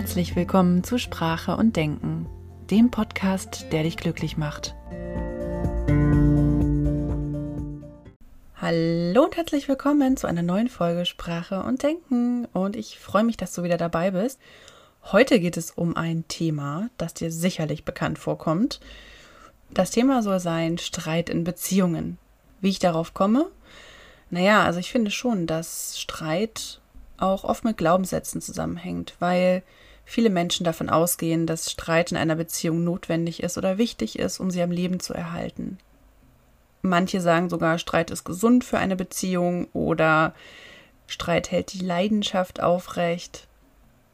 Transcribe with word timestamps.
Herzlich 0.00 0.34
willkommen 0.34 0.82
zu 0.82 0.96
Sprache 0.96 1.58
und 1.58 1.76
Denken, 1.76 2.26
dem 2.70 2.90
Podcast, 2.90 3.66
der 3.70 3.82
dich 3.82 3.98
glücklich 3.98 4.38
macht. 4.38 4.74
Hallo 8.56 9.24
und 9.24 9.36
herzlich 9.36 9.68
willkommen 9.68 10.16
zu 10.16 10.26
einer 10.26 10.40
neuen 10.40 10.70
Folge 10.70 11.04
Sprache 11.04 11.62
und 11.62 11.82
Denken 11.82 12.46
und 12.46 12.76
ich 12.76 12.98
freue 12.98 13.24
mich, 13.24 13.36
dass 13.36 13.52
du 13.52 13.62
wieder 13.62 13.76
dabei 13.76 14.12
bist. 14.12 14.40
Heute 15.12 15.38
geht 15.38 15.58
es 15.58 15.70
um 15.70 15.94
ein 15.98 16.26
Thema, 16.28 16.88
das 16.96 17.12
dir 17.12 17.30
sicherlich 17.30 17.84
bekannt 17.84 18.18
vorkommt. 18.18 18.80
Das 19.68 19.90
Thema 19.90 20.22
soll 20.22 20.40
sein 20.40 20.78
Streit 20.78 21.28
in 21.28 21.44
Beziehungen. 21.44 22.16
Wie 22.62 22.70
ich 22.70 22.78
darauf 22.78 23.12
komme? 23.12 23.50
Naja, 24.30 24.64
also 24.64 24.80
ich 24.80 24.90
finde 24.90 25.10
schon, 25.10 25.46
dass 25.46 26.00
Streit 26.00 26.80
auch 27.18 27.44
oft 27.44 27.64
mit 27.64 27.76
Glaubenssätzen 27.76 28.40
zusammenhängt, 28.40 29.14
weil 29.18 29.62
viele 30.10 30.30
Menschen 30.30 30.64
davon 30.64 30.90
ausgehen, 30.90 31.46
dass 31.46 31.70
Streit 31.70 32.10
in 32.10 32.16
einer 32.16 32.36
Beziehung 32.36 32.82
notwendig 32.84 33.42
ist 33.42 33.56
oder 33.56 33.78
wichtig 33.78 34.18
ist, 34.18 34.40
um 34.40 34.50
sie 34.50 34.62
am 34.62 34.70
Leben 34.70 35.00
zu 35.00 35.14
erhalten. 35.14 35.78
Manche 36.82 37.20
sagen 37.20 37.50
sogar, 37.50 37.78
Streit 37.78 38.10
ist 38.10 38.24
gesund 38.24 38.64
für 38.64 38.78
eine 38.78 38.96
Beziehung 38.96 39.68
oder 39.72 40.34
Streit 41.06 41.50
hält 41.50 41.72
die 41.72 41.84
Leidenschaft 41.84 42.60
aufrecht. 42.60 43.46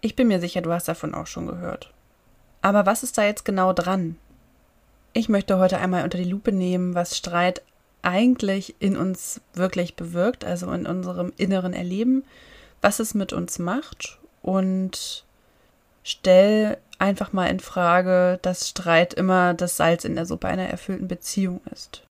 Ich 0.00 0.16
bin 0.16 0.28
mir 0.28 0.40
sicher, 0.40 0.62
du 0.62 0.72
hast 0.72 0.88
davon 0.88 1.14
auch 1.14 1.26
schon 1.26 1.46
gehört. 1.46 1.92
Aber 2.62 2.86
was 2.86 3.02
ist 3.02 3.16
da 3.16 3.24
jetzt 3.24 3.44
genau 3.44 3.72
dran? 3.72 4.16
Ich 5.12 5.28
möchte 5.28 5.58
heute 5.58 5.78
einmal 5.78 6.04
unter 6.04 6.18
die 6.18 6.24
Lupe 6.24 6.52
nehmen, 6.52 6.94
was 6.94 7.16
Streit 7.16 7.62
eigentlich 8.02 8.74
in 8.80 8.96
uns 8.96 9.40
wirklich 9.54 9.94
bewirkt, 9.94 10.44
also 10.44 10.70
in 10.72 10.86
unserem 10.86 11.32
inneren 11.36 11.72
Erleben 11.72 12.24
was 12.86 13.00
es 13.00 13.14
mit 13.14 13.32
uns 13.32 13.58
macht 13.58 14.18
und 14.42 15.24
stell 16.06 16.78
einfach 17.00 17.32
mal 17.32 17.48
in 17.48 17.58
Frage, 17.58 18.38
dass 18.42 18.68
Streit 18.68 19.12
immer 19.12 19.54
das 19.54 19.76
Salz 19.76 20.04
in 20.04 20.14
der 20.14 20.24
Suppe 20.24 20.46
einer 20.46 20.68
erfüllten 20.68 21.08
Beziehung 21.08 21.60
ist. 21.72 22.04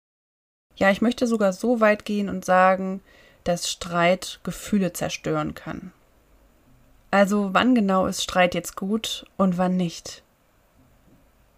Ja, 0.74 0.90
ich 0.90 1.00
möchte 1.00 1.28
sogar 1.28 1.52
so 1.52 1.80
weit 1.80 2.04
gehen 2.04 2.28
und 2.28 2.44
sagen, 2.44 3.00
dass 3.44 3.70
Streit 3.70 4.40
Gefühle 4.42 4.92
zerstören 4.92 5.54
kann. 5.54 5.92
Also 7.12 7.50
wann 7.52 7.76
genau 7.76 8.06
ist 8.06 8.24
Streit 8.24 8.56
jetzt 8.56 8.74
gut 8.74 9.26
und 9.36 9.58
wann 9.58 9.76
nicht? 9.76 10.24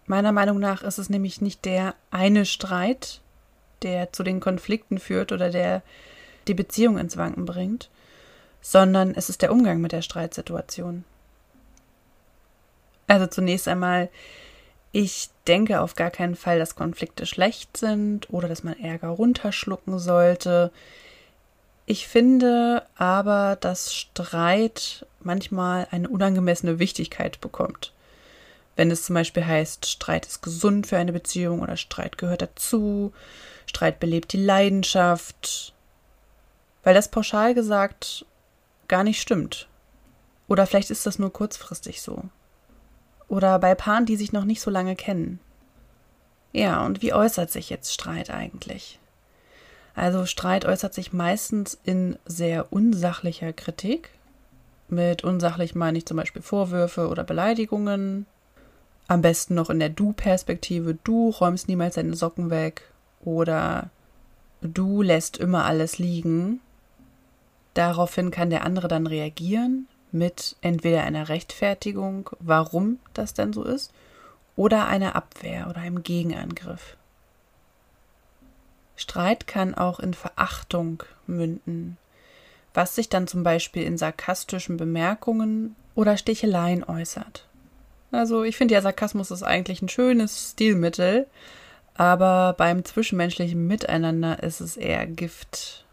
Meiner 0.05 0.31
Meinung 0.31 0.59
nach 0.59 0.83
ist 0.83 0.99
es 0.99 1.09
nämlich 1.09 1.41
nicht 1.41 1.65
der 1.65 1.95
eine 2.11 2.45
Streit, 2.45 3.21
der 3.81 4.13
zu 4.13 4.21
den 4.21 4.39
Konflikten 4.39 4.99
führt 4.99 5.31
oder 5.31 5.49
der 5.49 5.81
die 6.47 6.53
Beziehung 6.53 6.99
ins 6.99 7.17
Wanken 7.17 7.45
bringt, 7.45 7.89
sondern 8.61 9.15
es 9.15 9.29
ist 9.29 9.41
der 9.41 9.51
Umgang 9.51 9.81
mit 9.81 9.91
der 9.91 10.03
Streitsituation. 10.03 11.03
Also 13.07 13.27
zunächst 13.27 13.67
einmal, 13.67 14.09
ich 14.91 15.29
denke 15.47 15.81
auf 15.81 15.95
gar 15.95 16.11
keinen 16.11 16.35
Fall, 16.35 16.59
dass 16.59 16.75
Konflikte 16.75 17.25
schlecht 17.25 17.77
sind 17.77 18.29
oder 18.31 18.47
dass 18.47 18.63
man 18.63 18.79
Ärger 18.79 19.09
runterschlucken 19.09 19.97
sollte. 19.99 20.71
Ich 21.85 22.07
finde 22.07 22.85
aber, 22.97 23.57
dass 23.59 23.93
Streit 23.93 25.05
manchmal 25.21 25.87
eine 25.91 26.09
unangemessene 26.09 26.79
Wichtigkeit 26.79 27.39
bekommt. 27.39 27.93
Wenn 28.75 28.91
es 28.91 29.05
zum 29.05 29.15
Beispiel 29.15 29.45
heißt, 29.45 29.87
Streit 29.87 30.25
ist 30.25 30.43
gesund 30.43 30.85
für 30.85 30.97
eine 30.97 31.13
Beziehung 31.13 31.61
oder 31.61 31.77
Streit 31.77 32.17
gehört 32.17 32.41
dazu, 32.41 33.13
Streit 33.65 33.99
belebt 33.99 34.33
die 34.33 34.43
Leidenschaft. 34.43 35.73
Weil 36.83 36.93
das 36.93 37.09
pauschal 37.09 37.53
gesagt 37.53 38.25
gar 38.87 39.03
nicht 39.03 39.21
stimmt. 39.21 39.67
Oder 40.47 40.65
vielleicht 40.67 40.91
ist 40.91 41.05
das 41.05 41.19
nur 41.19 41.33
kurzfristig 41.33 42.01
so. 42.01 42.23
Oder 43.27 43.59
bei 43.59 43.75
Paaren, 43.75 44.05
die 44.05 44.15
sich 44.15 44.31
noch 44.31 44.45
nicht 44.45 44.61
so 44.61 44.71
lange 44.71 44.95
kennen. 44.95 45.39
Ja, 46.53 46.85
und 46.85 47.01
wie 47.01 47.13
äußert 47.13 47.51
sich 47.51 47.69
jetzt 47.69 47.93
Streit 47.93 48.29
eigentlich? 48.29 48.99
Also 49.95 50.25
Streit 50.25 50.65
äußert 50.65 50.93
sich 50.93 51.11
meistens 51.11 51.77
in 51.83 52.17
sehr 52.25 52.71
unsachlicher 52.71 53.51
Kritik. 53.51 54.11
Mit 54.87 55.23
unsachlich 55.23 55.75
meine 55.75 55.97
ich 55.97 56.05
zum 56.05 56.17
Beispiel 56.17 56.41
Vorwürfe 56.41 57.09
oder 57.09 57.23
Beleidigungen. 57.23 58.25
Am 59.07 59.21
besten 59.21 59.55
noch 59.55 59.69
in 59.69 59.79
der 59.79 59.89
Du-Perspektive. 59.89 60.97
Du 61.03 61.29
räumst 61.29 61.67
niemals 61.67 61.95
deine 61.95 62.15
Socken 62.15 62.49
weg. 62.49 62.91
Oder 63.25 63.89
du 64.61 65.01
lässt 65.01 65.37
immer 65.37 65.65
alles 65.65 65.97
liegen. 65.97 66.61
Daraufhin 67.73 68.31
kann 68.31 68.49
der 68.49 68.63
andere 68.63 68.87
dann 68.87 69.07
reagieren 69.07 69.87
mit 70.17 70.55
entweder 70.61 71.03
einer 71.03 71.29
Rechtfertigung, 71.29 72.29
warum 72.39 72.99
das 73.13 73.33
denn 73.33 73.53
so 73.53 73.63
ist, 73.63 73.93
oder 74.55 74.87
einer 74.87 75.15
Abwehr 75.15 75.67
oder 75.69 75.81
einem 75.81 76.03
Gegenangriff. 76.03 76.97
Streit 78.95 79.45
kann 79.45 79.75
auch 79.75 79.99
in 79.99 80.13
Verachtung 80.13 81.03
münden, 81.27 81.97
was 82.73 82.95
sich 82.95 83.09
dann 83.09 83.27
zum 83.27 83.43
Beispiel 83.43 83.83
in 83.83 83.97
sarkastischen 83.97 84.77
Bemerkungen 84.77 85.75
oder 85.95 86.17
Sticheleien 86.17 86.83
äußert. 86.83 87.47
Also 88.11 88.43
ich 88.43 88.57
finde 88.57 88.73
ja, 88.73 88.81
Sarkasmus 88.81 89.31
ist 89.31 89.43
eigentlich 89.43 89.81
ein 89.81 89.89
schönes 89.89 90.51
Stilmittel, 90.51 91.27
aber 91.93 92.53
beim 92.57 92.85
zwischenmenschlichen 92.85 93.67
Miteinander 93.67 94.41
ist 94.43 94.61
es 94.61 94.77
eher 94.77 95.05
Gift. 95.05 95.85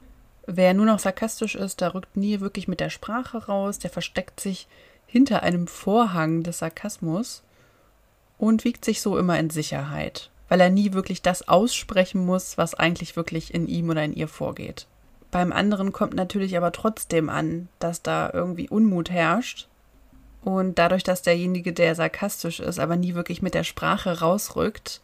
Wer 0.47 0.75
nur 0.75 0.87
noch 0.87 0.99
sarkastisch 0.99 1.55
ist, 1.55 1.81
der 1.81 1.95
rückt 1.95 2.17
nie 2.17 2.41
wirklich 2.41 2.69
mit 2.69 2.81
der 2.81 2.91
Sprache 2.91 3.47
raus, 3.47 3.79
der 3.79 3.91
versteckt 3.91 4.41
sich 4.41 4.69
hinter 5.07 5.43
einem 5.43 5.67
Vorhang 5.67 6.43
des 6.43 6.59
Sarkasmus 6.59 7.43
und 8.37 8.65
wiegt 8.65 8.85
sich 8.85 9.01
so 9.01 9.17
immer 9.17 9.39
in 9.39 9.51
Sicherheit, 9.51 10.31
weil 10.49 10.61
er 10.61 10.71
nie 10.71 10.93
wirklich 10.93 11.23
das 11.23 11.49
aussprechen 11.49 12.25
muss, 12.27 12.59
was 12.59 12.75
eigentlich 12.75 13.17
wirklich 13.17 13.55
in 13.55 13.67
ihm 13.67 13.89
oder 13.89 14.05
in 14.05 14.13
ihr 14.13 14.29
vorgeht. 14.29 14.87
Beim 15.31 15.53
anderen 15.53 15.93
kommt 15.93 16.15
natürlich 16.15 16.57
aber 16.57 16.73
trotzdem 16.73 17.29
an, 17.29 17.69
dass 17.79 18.03
da 18.03 18.31
irgendwie 18.33 18.69
Unmut 18.69 19.11
herrscht. 19.11 19.69
Und 20.43 20.79
dadurch, 20.79 21.03
dass 21.03 21.23
derjenige, 21.23 21.73
der 21.73 21.95
sarkastisch 21.95 22.61
ist, 22.61 22.79
aber 22.79 22.97
nie 22.97 23.15
wirklich 23.15 23.41
mit 23.41 23.55
der 23.55 23.65
Sprache 23.65 24.21
rausrückt, 24.21 25.01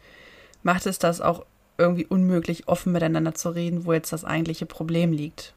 macht 0.63 0.85
es 0.85 0.99
das 0.99 1.19
auch 1.19 1.45
irgendwie 1.81 2.05
unmöglich, 2.05 2.67
offen 2.67 2.91
miteinander 2.93 3.33
zu 3.33 3.49
reden, 3.49 3.85
wo 3.85 3.93
jetzt 3.93 4.13
das 4.13 4.25
eigentliche 4.25 4.65
Problem 4.65 5.11
liegt. 5.11 5.53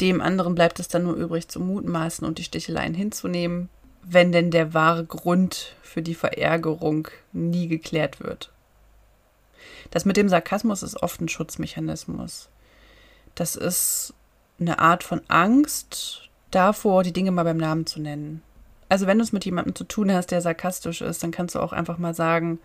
Dem 0.00 0.20
anderen 0.20 0.54
bleibt 0.54 0.80
es 0.80 0.88
dann 0.88 1.02
nur 1.02 1.14
übrig, 1.14 1.48
zu 1.48 1.60
mutmaßen 1.60 2.26
und 2.26 2.38
die 2.38 2.44
Sticheleien 2.44 2.94
hinzunehmen, 2.94 3.68
wenn 4.02 4.32
denn 4.32 4.50
der 4.50 4.72
wahre 4.72 5.04
Grund 5.04 5.76
für 5.82 6.02
die 6.02 6.14
Verärgerung 6.14 7.08
nie 7.32 7.68
geklärt 7.68 8.20
wird. 8.20 8.50
Das 9.90 10.04
mit 10.04 10.16
dem 10.16 10.28
Sarkasmus 10.28 10.82
ist 10.82 11.02
oft 11.02 11.20
ein 11.20 11.28
Schutzmechanismus. 11.28 12.48
Das 13.34 13.56
ist 13.56 14.14
eine 14.58 14.78
Art 14.78 15.02
von 15.02 15.20
Angst 15.28 16.28
davor, 16.50 17.02
die 17.02 17.12
Dinge 17.12 17.30
mal 17.30 17.44
beim 17.44 17.56
Namen 17.56 17.86
zu 17.86 18.00
nennen. 18.00 18.42
Also 18.88 19.06
wenn 19.06 19.18
du 19.18 19.24
es 19.24 19.32
mit 19.32 19.44
jemandem 19.44 19.74
zu 19.74 19.84
tun 19.84 20.12
hast, 20.12 20.30
der 20.30 20.40
sarkastisch 20.40 21.00
ist, 21.00 21.22
dann 21.22 21.30
kannst 21.30 21.54
du 21.54 21.60
auch 21.60 21.72
einfach 21.72 21.98
mal 21.98 22.14
sagen, 22.14 22.58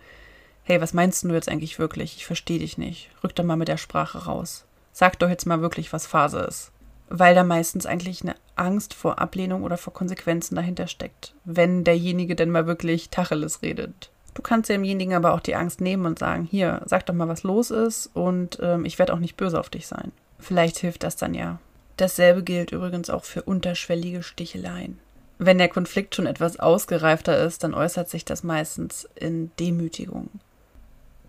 hey, 0.66 0.80
was 0.80 0.92
meinst 0.92 1.22
du 1.22 1.32
jetzt 1.32 1.48
eigentlich 1.48 1.78
wirklich? 1.78 2.16
Ich 2.16 2.26
verstehe 2.26 2.58
dich 2.58 2.76
nicht. 2.76 3.08
Rück 3.22 3.34
doch 3.36 3.44
mal 3.44 3.56
mit 3.56 3.68
der 3.68 3.76
Sprache 3.76 4.24
raus. 4.24 4.64
Sag 4.92 5.16
doch 5.20 5.28
jetzt 5.28 5.46
mal 5.46 5.60
wirklich, 5.60 5.92
was 5.92 6.08
Phase 6.08 6.40
ist. 6.40 6.72
Weil 7.08 7.36
da 7.36 7.44
meistens 7.44 7.86
eigentlich 7.86 8.22
eine 8.22 8.34
Angst 8.56 8.92
vor 8.92 9.20
Ablehnung 9.20 9.62
oder 9.62 9.76
vor 9.76 9.92
Konsequenzen 9.92 10.56
dahinter 10.56 10.88
steckt, 10.88 11.34
wenn 11.44 11.84
derjenige 11.84 12.34
denn 12.34 12.50
mal 12.50 12.66
wirklich 12.66 13.10
Tacheles 13.10 13.62
redet. 13.62 14.10
Du 14.34 14.42
kannst 14.42 14.68
demjenigen 14.68 15.14
aber 15.14 15.34
auch 15.34 15.40
die 15.40 15.54
Angst 15.54 15.80
nehmen 15.80 16.04
und 16.04 16.18
sagen, 16.18 16.48
hier, 16.50 16.82
sag 16.84 17.06
doch 17.06 17.14
mal, 17.14 17.28
was 17.28 17.44
los 17.44 17.70
ist 17.70 18.10
und 18.12 18.58
ähm, 18.60 18.84
ich 18.84 18.98
werde 18.98 19.14
auch 19.14 19.20
nicht 19.20 19.36
böse 19.36 19.60
auf 19.60 19.70
dich 19.70 19.86
sein. 19.86 20.10
Vielleicht 20.40 20.78
hilft 20.78 21.04
das 21.04 21.14
dann 21.14 21.32
ja. 21.32 21.60
Dasselbe 21.96 22.42
gilt 22.42 22.72
übrigens 22.72 23.08
auch 23.08 23.24
für 23.24 23.42
unterschwellige 23.42 24.24
Sticheleien. 24.24 24.98
Wenn 25.38 25.58
der 25.58 25.68
Konflikt 25.68 26.16
schon 26.16 26.26
etwas 26.26 26.58
ausgereifter 26.58 27.38
ist, 27.38 27.62
dann 27.62 27.72
äußert 27.72 28.10
sich 28.10 28.24
das 28.24 28.42
meistens 28.42 29.08
in 29.14 29.52
Demütigung 29.60 30.28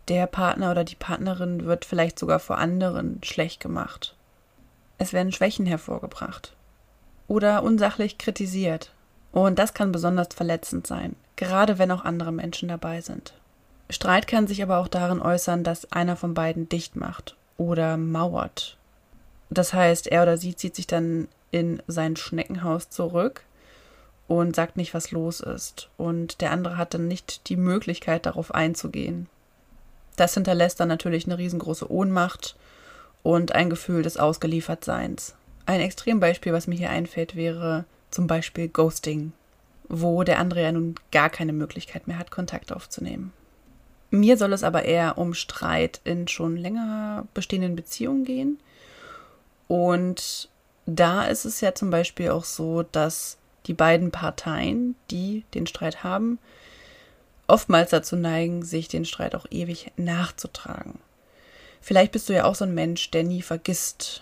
der 0.08 0.28
Partner 0.28 0.72
oder 0.72 0.84
die 0.84 0.96
Partnerin 0.96 1.66
wird 1.66 1.86
vielleicht 1.86 2.18
sogar 2.20 2.40
vor 2.40 2.58
anderen 2.58 3.20
schlecht 3.24 3.60
gemacht. 3.60 4.16
Es 4.98 5.14
werden 5.14 5.32
Schwächen 5.32 5.66
hervorgebracht 5.66 6.54
oder 7.28 7.64
unsachlich 7.64 8.18
kritisiert. 8.18 8.92
Und 9.32 9.60
das 9.60 9.74
kann 9.74 9.92
besonders 9.92 10.30
verletzend 10.34 10.88
sein, 10.88 11.16
gerade 11.36 11.78
wenn 11.78 11.92
auch 11.92 12.06
andere 12.06 12.32
Menschen 12.32 12.70
dabei 12.70 13.02
sind. 13.02 13.34
Streit 13.90 14.28
kann 14.28 14.48
sich 14.48 14.64
aber 14.64 14.78
auch 14.78 14.88
darin 14.88 15.22
äußern, 15.22 15.64
dass 15.64 15.92
einer 15.92 16.16
von 16.16 16.34
beiden 16.34 16.70
dicht 16.70 16.96
macht 16.96 17.36
oder 17.58 17.98
mauert. 17.98 18.78
Das 19.50 19.74
heißt, 19.74 20.08
er 20.08 20.24
oder 20.24 20.38
sie 20.38 20.56
zieht 20.56 20.76
sich 20.76 20.88
dann 20.88 21.28
in 21.52 21.82
sein 21.88 22.16
Schneckenhaus 22.16 22.90
zurück 22.90 23.44
und 24.28 24.56
sagt 24.56 24.76
nicht, 24.76 24.94
was 24.94 25.12
los 25.12 25.40
ist. 25.40 25.90
Und 25.98 26.42
der 26.42 26.52
andere 26.52 26.78
hat 26.78 26.94
dann 26.94 27.08
nicht 27.08 27.48
die 27.50 27.56
Möglichkeit, 27.56 28.26
darauf 28.26 28.54
einzugehen. 28.54 29.30
Das 30.18 30.34
hinterlässt 30.34 30.82
dann 30.82 30.90
natürlich 30.90 31.26
eine 31.26 31.38
riesengroße 31.38 31.90
Ohnmacht 31.90 32.58
und 33.24 33.54
ein 33.54 33.70
Gefühl 33.70 34.04
des 34.04 34.18
Ausgeliefertseins. 34.18 35.36
Ein 35.66 35.80
Extrembeispiel, 35.80 36.52
was 36.52 36.68
mir 36.68 36.76
hier 36.76 36.90
einfällt, 36.90 37.36
wäre 37.38 37.86
zum 38.12 38.28
Beispiel 38.28 38.68
Ghosting. 38.68 39.32
wo 39.90 40.24
der 40.24 40.40
andere 40.40 40.64
ja 40.64 40.72
nun 40.72 40.96
gar 41.12 41.30
keine 41.30 41.54
Möglichkeit 41.54 42.08
mehr 42.08 42.20
hat, 42.20 42.32
Kontakt 42.32 42.74
aufzunehmen. 42.74 43.32
Mir 44.10 44.38
soll 44.38 44.54
es 44.54 44.64
aber 44.64 44.84
eher 44.84 45.18
um 45.18 45.34
Streit 45.34 46.02
in 46.04 46.28
schon 46.28 46.58
länger 46.58 47.26
bestehenden 47.34 47.76
Beziehungen 47.76 48.26
gehen. 48.26 48.60
Und 49.68 50.50
da 50.86 51.26
ist 51.26 51.46
es 51.46 51.62
ja 51.62 51.76
zum 51.76 51.90
Beispiel 51.90 52.30
auch 52.30 52.46
so, 52.46 52.84
dass 52.84 53.38
die 53.66 53.74
beiden 53.74 54.12
Parteien, 54.12 54.96
die 55.12 55.44
den 55.54 55.68
Streit 55.68 56.04
haben, 56.04 56.40
oftmals 57.48 57.92
dazu 57.92 58.16
neigen, 58.16 58.64
sich 58.64 58.88
den 58.88 59.06
Streit 59.06 59.36
auch 59.36 59.46
ewig 59.50 59.92
nachzutragen. 59.98 61.00
Vielleicht 61.82 62.12
bist 62.12 62.28
du 62.30 62.34
ja 62.34 62.44
auch 62.44 62.56
so 62.56 62.66
ein 62.66 62.74
Mensch, 62.74 63.12
der 63.12 63.24
nie 63.24 63.42
vergisst, 63.42 64.22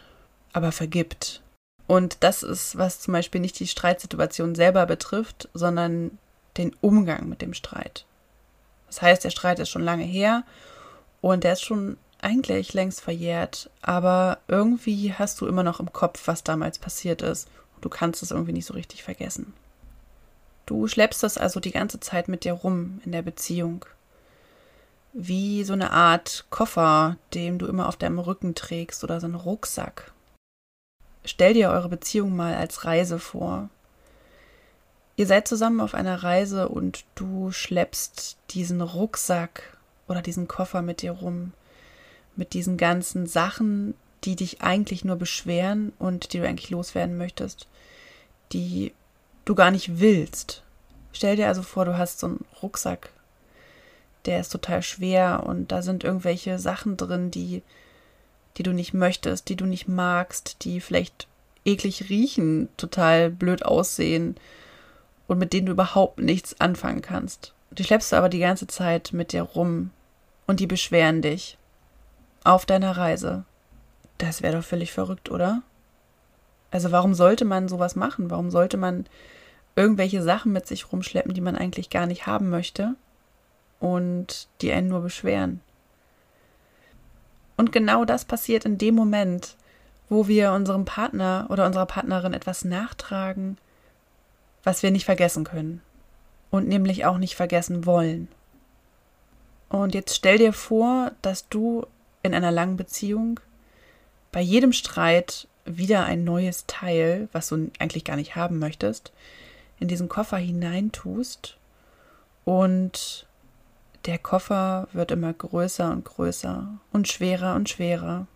aber 0.54 0.72
vergibt. 0.72 1.42
Und 1.88 2.18
das 2.22 2.44
ist, 2.44 2.78
was 2.78 3.00
zum 3.00 3.14
Beispiel 3.14 3.42
nicht 3.42 3.60
die 3.60 3.68
Streitsituation 3.68 4.56
selber 4.56 4.86
betrifft, 4.86 5.50
sondern 5.54 6.18
den 6.58 6.76
Umgang 6.82 7.28
mit 7.30 7.42
dem 7.42 7.54
Streit. 7.54 8.06
Das 8.88 9.02
heißt, 9.02 9.24
der 9.24 9.30
Streit 9.30 9.60
ist 9.60 9.70
schon 9.70 9.84
lange 9.84 10.04
her 10.04 10.44
und 11.22 11.44
der 11.44 11.54
ist 11.54 11.64
schon 11.64 11.98
eigentlich 12.22 12.74
längst 12.74 13.02
verjährt, 13.02 13.70
aber 13.82 14.40
irgendwie 14.48 15.14
hast 15.14 15.42
du 15.42 15.48
immer 15.48 15.64
noch 15.64 15.80
im 15.80 15.94
Kopf, 15.94 16.28
was 16.28 16.44
damals 16.44 16.80
passiert 16.80 17.22
ist. 17.22 17.50
Du 17.82 17.90
kannst 17.90 18.24
es 18.24 18.32
irgendwie 18.32 18.54
nicht 18.54 18.66
so 18.66 18.74
richtig 18.74 19.04
vergessen. 19.04 19.54
Du 20.66 20.88
schleppst 20.88 21.22
das 21.24 21.38
also 21.38 21.60
die 21.60 21.72
ganze 21.72 22.00
Zeit 22.00 22.28
mit 22.28 22.44
dir 22.44 22.54
rum 22.54 23.02
in 23.06 23.12
der 23.12 23.22
Beziehung. 23.22 23.86
Wie 25.14 25.64
so 25.64 25.74
eine 25.74 25.92
Art 25.92 26.46
Koffer, 26.50 27.18
den 27.34 27.60
du 27.60 27.68
immer 27.68 27.88
auf 27.88 27.96
deinem 27.96 28.20
Rücken 28.20 28.56
trägst 28.56 29.04
oder 29.04 29.20
so 29.20 29.28
einen 29.28 29.36
Rucksack. 29.36 30.12
Stell 31.24 31.54
dir 31.54 31.70
eure 31.70 31.90
Beziehung 31.90 32.36
mal 32.36 32.56
als 32.56 32.86
Reise 32.86 33.20
vor. 33.20 33.70
Ihr 35.16 35.28
seid 35.28 35.48
zusammen 35.48 35.80
auf 35.80 35.94
einer 35.94 36.24
Reise 36.24 36.68
und 36.68 37.06
du 37.16 37.52
schleppst 37.52 38.38
diesen 38.52 38.82
Rucksack 38.82 39.78
oder 40.08 40.22
diesen 40.22 40.48
Koffer 40.48 40.82
mit 40.82 41.02
dir 41.02 41.12
rum, 41.12 41.54
mit 42.36 42.54
diesen 42.54 42.78
ganzen 42.78 43.26
Sachen, 43.26 43.94
die 44.26 44.36
dich 44.36 44.62
eigentlich 44.62 45.06
nur 45.06 45.16
beschweren 45.16 45.94
und 46.00 46.34
die 46.34 46.40
du 46.40 46.48
eigentlich 46.48 46.70
loswerden 46.70 47.18
möchtest, 47.18 47.68
die 48.52 48.94
du 49.46 49.56
gar 49.56 49.72
nicht 49.72 50.00
willst. 50.00 50.64
Stell 51.14 51.36
dir 51.36 51.48
also 51.48 51.62
vor, 51.62 51.86
du 51.86 51.98
hast 51.98 52.20
so 52.20 52.28
einen 52.28 52.46
Rucksack, 52.62 53.10
der 54.26 54.40
ist 54.40 54.50
total 54.50 54.82
schwer 54.82 55.44
und 55.46 55.72
da 55.72 55.82
sind 55.82 56.04
irgendwelche 56.04 56.60
Sachen 56.60 56.98
drin, 56.98 57.32
die, 57.32 57.62
die 58.58 58.64
du 58.64 58.74
nicht 58.74 58.94
möchtest, 58.94 59.48
die 59.50 59.56
du 59.56 59.66
nicht 59.66 59.88
magst, 59.88 60.64
die 60.64 60.82
vielleicht 60.82 61.28
eklig 61.64 62.10
riechen, 62.10 62.70
total 62.78 63.30
blöd 63.30 63.66
aussehen 63.66 64.36
und 65.28 65.38
mit 65.38 65.54
denen 65.54 65.68
du 65.68 65.72
überhaupt 65.72 66.20
nichts 66.20 66.60
anfangen 66.60 67.02
kannst. 67.02 67.54
Die 67.72 67.84
schleppst 67.84 68.12
du 68.12 68.16
aber 68.16 68.30
die 68.30 68.40
ganze 68.40 68.68
Zeit 68.68 69.12
mit 69.14 69.32
dir 69.32 69.42
rum 69.42 69.92
und 70.48 70.60
die 70.60 70.68
beschweren 70.68 71.22
dich 71.22 71.58
auf 72.44 72.66
deiner 72.66 72.96
Reise. 72.98 73.44
Das 74.18 74.42
wäre 74.42 74.58
doch 74.58 74.64
völlig 74.64 74.92
verrückt, 74.92 75.30
oder? 75.30 75.62
Also 76.76 76.92
warum 76.92 77.14
sollte 77.14 77.46
man 77.46 77.70
sowas 77.70 77.96
machen? 77.96 78.30
Warum 78.30 78.52
sollte 78.52 78.76
man 78.76 79.06
irgendwelche 79.78 80.22
Sachen 80.22 80.52
mit 80.52 80.68
sich 80.68 80.92
rumschleppen, 80.92 81.34
die 81.34 81.40
man 81.40 81.56
eigentlich 81.56 81.90
gar 81.90 82.06
nicht 82.06 82.28
haben 82.28 82.50
möchte 82.50 82.96
und 83.80 84.50
die 84.60 84.74
einen 84.74 84.90
nur 84.90 85.00
beschweren? 85.00 85.62
Und 87.56 87.72
genau 87.72 88.04
das 88.04 88.26
passiert 88.26 88.66
in 88.66 88.78
dem 88.78 88.94
Moment, 88.94 89.56
wo 90.10 90.28
wir 90.28 90.52
unserem 90.52 90.84
Partner 90.84 91.48
oder 91.50 91.66
unserer 91.66 91.86
Partnerin 91.86 92.34
etwas 92.34 92.66
nachtragen, 92.66 93.58
was 94.66 94.84
wir 94.84 94.92
nicht 94.92 95.06
vergessen 95.06 95.46
können 95.46 95.82
und 96.52 96.68
nämlich 96.68 97.06
auch 97.06 97.20
nicht 97.20 97.36
vergessen 97.36 97.86
wollen. 97.86 98.28
Und 99.70 99.94
jetzt 99.94 100.14
stell 100.14 100.40
dir 100.40 100.52
vor, 100.52 101.14
dass 101.22 101.48
du 101.48 101.86
in 102.22 102.34
einer 102.34 102.52
langen 102.52 102.76
Beziehung 102.76 103.40
bei 104.34 104.42
jedem 104.42 104.74
Streit 104.74 105.48
wieder 105.66 106.06
ein 106.06 106.24
neues 106.24 106.66
Teil, 106.68 107.28
was 107.32 107.50
du 107.50 107.72
eigentlich 107.80 108.06
gar 108.06 108.16
nicht 108.16 108.36
haben 108.36 108.60
möchtest, 108.60 109.12
in 109.80 109.88
diesen 109.88 110.10
Koffer 110.10 110.38
hineintust 110.38 111.58
und 112.46 113.26
der 114.06 114.20
Koffer 114.20 114.88
wird 114.94 115.12
immer 115.12 115.34
größer 115.34 115.92
und 115.92 116.06
größer 116.06 116.68
und 116.92 117.08
schwerer 117.08 117.56
und 117.56 117.70
schwerer. 117.70 118.28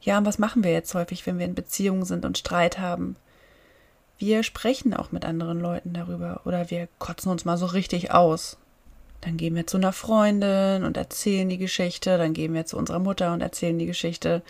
Ja, 0.00 0.18
und 0.18 0.24
was 0.24 0.38
machen 0.38 0.62
wir 0.62 0.70
jetzt 0.70 0.94
häufig, 0.94 1.26
wenn 1.26 1.38
wir 1.38 1.46
in 1.46 1.56
Beziehungen 1.56 2.04
sind 2.04 2.24
und 2.24 2.38
Streit 2.38 2.78
haben? 2.78 3.16
Wir 4.18 4.44
sprechen 4.44 4.94
auch 4.94 5.10
mit 5.10 5.24
anderen 5.24 5.60
Leuten 5.60 5.92
darüber 5.92 6.42
oder 6.44 6.70
wir 6.70 6.88
kotzen 6.98 7.30
uns 7.30 7.44
mal 7.44 7.58
so 7.58 7.66
richtig 7.66 8.12
aus. 8.12 8.56
Dann 9.20 9.36
gehen 9.36 9.56
wir 9.56 9.66
zu 9.66 9.76
einer 9.76 9.92
Freundin 9.92 10.84
und 10.84 10.96
erzählen 10.96 11.48
die 11.48 11.58
Geschichte, 11.58 12.16
dann 12.16 12.32
gehen 12.32 12.54
wir 12.54 12.64
zu 12.64 12.76
unserer 12.76 13.00
Mutter 13.00 13.32
und 13.32 13.40
erzählen 13.40 13.78
die 13.78 13.86
Geschichte. 13.86 14.42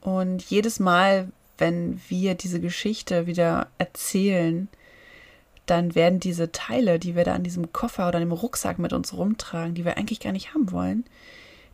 Und 0.00 0.42
jedes 0.42 0.80
Mal, 0.80 1.28
wenn 1.60 2.00
wir 2.08 2.34
diese 2.34 2.60
Geschichte 2.60 3.26
wieder 3.26 3.68
erzählen, 3.78 4.68
dann 5.66 5.94
werden 5.94 6.18
diese 6.18 6.50
Teile, 6.50 6.98
die 6.98 7.14
wir 7.14 7.24
da 7.24 7.34
an 7.34 7.44
diesem 7.44 7.72
Koffer 7.72 8.08
oder 8.08 8.18
dem 8.18 8.32
Rucksack 8.32 8.78
mit 8.78 8.92
uns 8.92 9.12
rumtragen, 9.12 9.74
die 9.74 9.84
wir 9.84 9.96
eigentlich 9.96 10.20
gar 10.20 10.32
nicht 10.32 10.52
haben 10.52 10.72
wollen, 10.72 11.04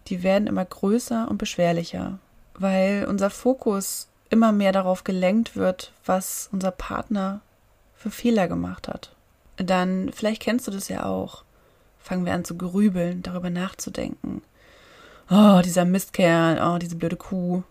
die 0.09 0.23
werden 0.23 0.47
immer 0.47 0.65
größer 0.65 1.29
und 1.31 1.39
beschwerlicher, 1.39 2.19
weil 2.55 3.07
unser 3.09 3.31
Fokus 3.31 4.09
immer 4.29 4.53
mehr 4.53 4.73
darauf 4.73 5.05
gelenkt 5.05 5.57
wird, 5.57 5.93
was 6.05 6.49
unser 6.53 6.73
Partner 6.73 7.41
für 7.95 8.11
Fehler 8.11 8.49
gemacht 8.49 8.89
hat. 8.89 9.15
Dann, 9.57 10.11
vielleicht 10.13 10.43
kennst 10.43 10.67
du 10.67 10.71
das 10.71 10.89
ja 10.89 11.07
auch, 11.07 11.45
fangen 11.99 12.27
wir 12.27 12.35
an 12.35 12.45
zu 12.45 12.57
grübeln, 12.57 13.23
darüber 13.23 13.51
nachzudenken. 13.51 14.43
Oh, 15.31 15.61
dieser 15.65 15.85
Mistkerl, 15.85 16.61
oh, 16.63 16.79
diese 16.79 16.97
blöde 16.97 17.17
Kuh. 17.17 17.63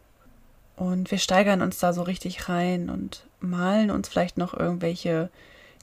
Und 0.76 1.12
wir 1.12 1.20
steigern 1.20 1.62
uns 1.62 1.80
da 1.80 1.94
so 1.94 2.02
richtig 2.02 2.50
rein 2.50 2.90
und 2.90 3.26
malen 3.40 3.92
uns 3.92 4.10
vielleicht 4.10 4.38
noch 4.38 4.54
irgendwelche 4.54 5.30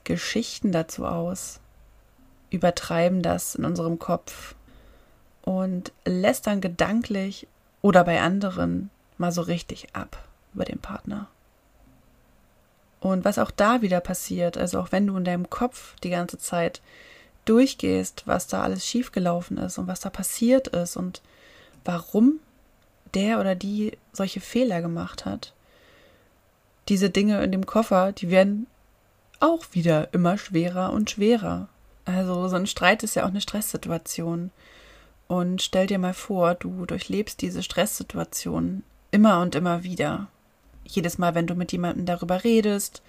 Geschichten 0.05 0.73
dazu 0.73 1.07
aus, 1.07 1.61
übertreiben 2.51 3.23
das 3.23 3.55
in 3.55 3.65
unserem 3.65 3.99
Kopf 3.99 4.55
und 5.43 5.93
lästern 6.05 6.61
gedanklich 6.61 7.47
oder 7.81 8.05
bei 8.05 8.21
anderen 8.21 8.91
mal 9.17 9.33
so 9.33 9.43
richtig 9.43 9.95
ab 9.95 10.23
über 10.55 10.65
den 10.65 10.79
Partner. 10.79 11.29
Und 13.01 13.25
was 13.25 13.39
auch 13.39 13.51
da 13.51 13.83
wieder 13.83 14.01
passiert, 14.01 14.57
also 14.57 14.79
auch 14.79 14.93
wenn 14.93 15.07
du 15.07 15.17
in 15.17 15.25
deinem 15.25 15.51
Kopf 15.51 15.97
die 16.01 16.11
ganze 16.11 16.39
Zeit 16.39 16.81
durchgehst, 17.45 18.23
was 18.27 18.47
da 18.47 18.63
alles 18.63 18.87
schiefgelaufen 18.87 19.59
ist 19.59 19.79
und 19.79 19.89
was 19.89 20.01
da 20.01 20.11
passiert 20.11 20.69
ist 20.69 20.97
und 20.97 21.23
warum 21.85 22.39
der 23.15 23.41
oder 23.41 23.55
die 23.55 23.93
solche 24.13 24.41
Fehler 24.41 24.83
gemacht 24.83 25.25
hat, 25.25 25.53
diese 26.89 27.11
Dinge 27.11 27.43
in 27.43 27.53
dem 27.53 27.67
Koffer, 27.67 28.13
die 28.13 28.31
werden 28.31 28.67
auch 29.41 29.65
wieder 29.73 30.13
immer 30.13 30.39
schwerer 30.39 30.93
und 30.93 31.11
schwerer. 31.11 31.69
Also 32.05 32.49
so 32.49 32.57
ein 32.57 32.67
Streit 32.67 33.03
ist 33.03 33.15
ja 33.15 33.25
auch 33.25 33.29
eine 33.29 33.41
Stresssituation. 33.41 34.51
Und 35.29 35.63
stell 35.63 35.87
dir 35.87 35.99
mal 35.99 36.15
vor, 36.15 36.55
du 36.55 36.85
durchlebst 36.87 37.41
diese 37.41 37.63
Stresssituation 37.63 38.83
immer 39.11 39.41
und 39.41 39.55
immer 39.55 39.85
wieder 39.85 40.29
jedes 40.85 41.19
Mal, 41.19 41.35
wenn 41.35 41.47
du 41.47 41.55
mit 41.55 41.73
jemandem 41.73 42.07
darüber 42.07 42.45
redest, 42.45 43.03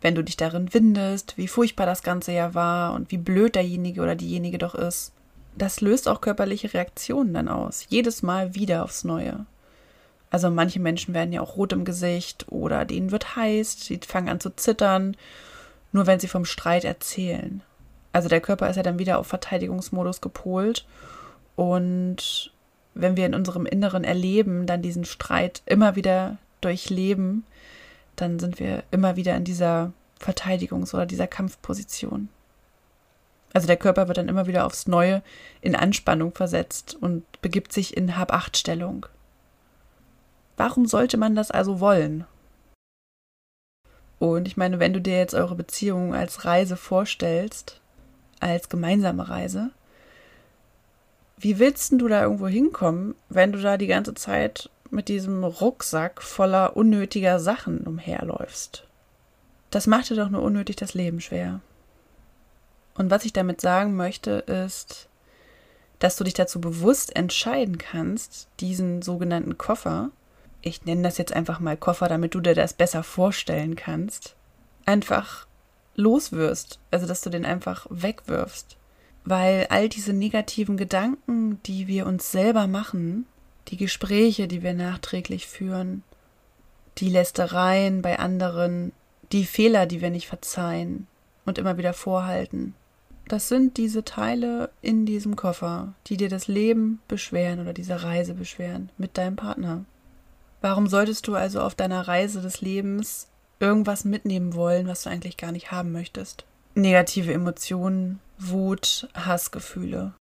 wenn 0.00 0.14
du 0.14 0.24
dich 0.24 0.36
darin 0.36 0.74
windest, 0.74 1.38
wie 1.38 1.48
furchtbar 1.48 1.86
das 1.86 2.02
Ganze 2.02 2.32
ja 2.32 2.54
war 2.54 2.94
und 2.94 3.10
wie 3.10 3.18
blöd 3.18 3.54
derjenige 3.54 4.02
oder 4.02 4.16
diejenige 4.16 4.58
doch 4.58 4.74
ist. 4.74 5.12
Das 5.56 5.80
löst 5.80 6.08
auch 6.08 6.20
körperliche 6.20 6.72
Reaktionen 6.72 7.34
dann 7.34 7.48
aus, 7.48 7.86
jedes 7.88 8.22
Mal 8.22 8.54
wieder 8.54 8.84
aufs 8.84 9.04
Neue. 9.04 9.46
Also 10.30 10.50
manche 10.50 10.80
Menschen 10.80 11.12
werden 11.12 11.32
ja 11.32 11.42
auch 11.42 11.56
rot 11.56 11.74
im 11.74 11.84
Gesicht 11.84 12.46
oder 12.50 12.86
denen 12.86 13.10
wird 13.10 13.36
heiß, 13.36 13.84
sie 13.84 14.00
fangen 14.06 14.30
an 14.30 14.40
zu 14.40 14.50
zittern, 14.56 15.14
nur 15.92 16.06
wenn 16.06 16.20
sie 16.20 16.28
vom 16.28 16.46
Streit 16.46 16.84
erzählen. 16.84 17.60
Also 18.12 18.30
der 18.30 18.40
Körper 18.40 18.70
ist 18.70 18.76
ja 18.76 18.82
dann 18.82 18.98
wieder 18.98 19.18
auf 19.18 19.26
Verteidigungsmodus 19.26 20.22
gepolt 20.22 20.86
und 21.54 22.50
wenn 22.94 23.16
wir 23.16 23.26
in 23.26 23.34
unserem 23.34 23.66
Inneren 23.66 24.04
erleben, 24.04 24.66
dann 24.66 24.82
diesen 24.82 25.04
Streit 25.04 25.62
immer 25.66 25.96
wieder 25.96 26.38
durchleben, 26.60 27.44
dann 28.16 28.38
sind 28.38 28.58
wir 28.58 28.84
immer 28.90 29.16
wieder 29.16 29.36
in 29.36 29.44
dieser 29.44 29.92
Verteidigungs- 30.20 30.94
oder 30.94 31.06
dieser 31.06 31.26
Kampfposition. 31.26 32.28
Also 33.52 33.66
der 33.66 33.76
Körper 33.76 34.08
wird 34.08 34.18
dann 34.18 34.28
immer 34.28 34.46
wieder 34.46 34.64
aufs 34.64 34.86
Neue 34.86 35.22
in 35.60 35.76
Anspannung 35.76 36.32
versetzt 36.32 36.96
und 37.00 37.24
begibt 37.42 37.72
sich 37.72 37.96
in 37.96 38.16
Hab-Acht-Stellung. 38.16 39.06
Warum 40.56 40.86
sollte 40.86 41.16
man 41.16 41.34
das 41.34 41.50
also 41.50 41.80
wollen? 41.80 42.24
Und 44.18 44.46
ich 44.46 44.56
meine, 44.56 44.78
wenn 44.78 44.92
du 44.92 45.00
dir 45.00 45.18
jetzt 45.18 45.34
eure 45.34 45.56
Beziehung 45.56 46.14
als 46.14 46.44
Reise 46.44 46.76
vorstellst, 46.76 47.80
als 48.40 48.68
gemeinsame 48.68 49.28
Reise, 49.28 49.70
wie 51.36 51.58
willst 51.58 51.92
du 51.92 52.06
da 52.06 52.22
irgendwo 52.22 52.46
hinkommen, 52.46 53.16
wenn 53.28 53.50
du 53.50 53.60
da 53.60 53.76
die 53.76 53.88
ganze 53.88 54.14
Zeit 54.14 54.70
mit 54.90 55.08
diesem 55.08 55.42
Rucksack 55.42 56.22
voller 56.22 56.76
unnötiger 56.76 57.40
Sachen 57.40 57.80
umherläufst. 57.80 58.86
Das 59.70 59.86
macht 59.86 60.10
dir 60.10 60.16
doch 60.16 60.28
nur 60.28 60.42
unnötig 60.42 60.76
das 60.76 60.94
Leben 60.94 61.20
schwer. 61.20 61.60
Und 62.94 63.10
was 63.10 63.24
ich 63.24 63.32
damit 63.32 63.60
sagen 63.60 63.96
möchte, 63.96 64.30
ist, 64.30 65.08
dass 65.98 66.16
du 66.16 66.24
dich 66.24 66.34
dazu 66.34 66.60
bewusst 66.60 67.14
entscheiden 67.14 67.78
kannst, 67.78 68.48
diesen 68.60 69.02
sogenannten 69.02 69.56
Koffer, 69.56 70.10
ich 70.60 70.84
nenne 70.84 71.02
das 71.02 71.18
jetzt 71.18 71.32
einfach 71.32 71.60
mal 71.60 71.76
Koffer, 71.76 72.08
damit 72.08 72.34
du 72.34 72.40
dir 72.40 72.54
das 72.54 72.72
besser 72.72 73.02
vorstellen 73.02 73.76
kannst, 73.76 74.34
einfach 74.84 75.46
loswirst, 75.94 76.78
also 76.90 77.06
dass 77.06 77.20
du 77.20 77.30
den 77.30 77.44
einfach 77.44 77.86
wegwirfst. 77.90 78.76
Weil 79.24 79.66
all 79.70 79.88
diese 79.88 80.12
negativen 80.12 80.76
Gedanken, 80.76 81.62
die 81.64 81.86
wir 81.86 82.06
uns 82.06 82.32
selber 82.32 82.66
machen, 82.66 83.26
die 83.68 83.76
Gespräche, 83.76 84.48
die 84.48 84.62
wir 84.62 84.74
nachträglich 84.74 85.46
führen, 85.46 86.02
die 86.98 87.08
Lästereien 87.08 88.02
bei 88.02 88.18
anderen, 88.18 88.92
die 89.30 89.44
Fehler, 89.44 89.86
die 89.86 90.00
wir 90.00 90.10
nicht 90.10 90.26
verzeihen 90.26 91.06
und 91.46 91.58
immer 91.58 91.78
wieder 91.78 91.92
vorhalten, 91.92 92.74
das 93.28 93.48
sind 93.48 93.76
diese 93.76 94.04
Teile 94.04 94.70
in 94.82 95.06
diesem 95.06 95.36
Koffer, 95.36 95.94
die 96.06 96.16
dir 96.16 96.28
das 96.28 96.48
Leben 96.48 97.00
beschweren 97.08 97.60
oder 97.60 97.72
diese 97.72 98.02
Reise 98.02 98.34
beschweren 98.34 98.90
mit 98.98 99.16
deinem 99.16 99.36
Partner. 99.36 99.84
Warum 100.60 100.86
solltest 100.86 101.26
du 101.26 101.34
also 101.34 101.60
auf 101.60 101.74
deiner 101.74 102.06
Reise 102.06 102.40
des 102.40 102.60
Lebens 102.60 103.28
irgendwas 103.58 104.04
mitnehmen 104.04 104.54
wollen, 104.54 104.86
was 104.86 105.02
du 105.02 105.10
eigentlich 105.10 105.36
gar 105.36 105.52
nicht 105.52 105.72
haben 105.72 105.92
möchtest? 105.92 106.44
Negative 106.74 107.32
Emotionen, 107.32 108.20
Wut, 108.38 109.08
Hassgefühle. 109.14 110.14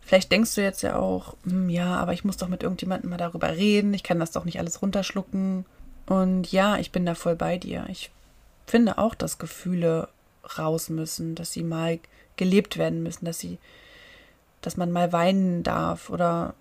Vielleicht 0.00 0.32
denkst 0.32 0.54
du 0.54 0.62
jetzt 0.62 0.82
ja 0.82 0.96
auch, 0.96 1.36
hm, 1.44 1.68
ja, 1.68 1.96
aber 1.96 2.12
ich 2.12 2.24
muss 2.24 2.36
doch 2.36 2.48
mit 2.48 2.62
irgendjemandem 2.62 3.10
mal 3.10 3.16
darüber 3.16 3.50
reden, 3.50 3.94
ich 3.94 4.02
kann 4.02 4.18
das 4.18 4.32
doch 4.32 4.44
nicht 4.44 4.58
alles 4.58 4.82
runterschlucken. 4.82 5.66
Und 6.06 6.50
ja, 6.50 6.78
ich 6.78 6.90
bin 6.90 7.06
da 7.06 7.14
voll 7.14 7.36
bei 7.36 7.58
dir. 7.58 7.86
Ich 7.88 8.10
finde 8.66 8.98
auch, 8.98 9.14
dass 9.14 9.38
Gefühle 9.38 10.08
raus 10.58 10.88
müssen, 10.88 11.34
dass 11.34 11.52
sie 11.52 11.62
mal 11.62 12.00
gelebt 12.40 12.78
werden 12.78 13.02
müssen, 13.02 13.26
dass 13.26 13.38
sie, 13.38 13.58
dass 14.62 14.78
man 14.78 14.90
mal 14.90 15.12
weinen 15.12 15.62
darf 15.62 16.08
oder 16.08 16.54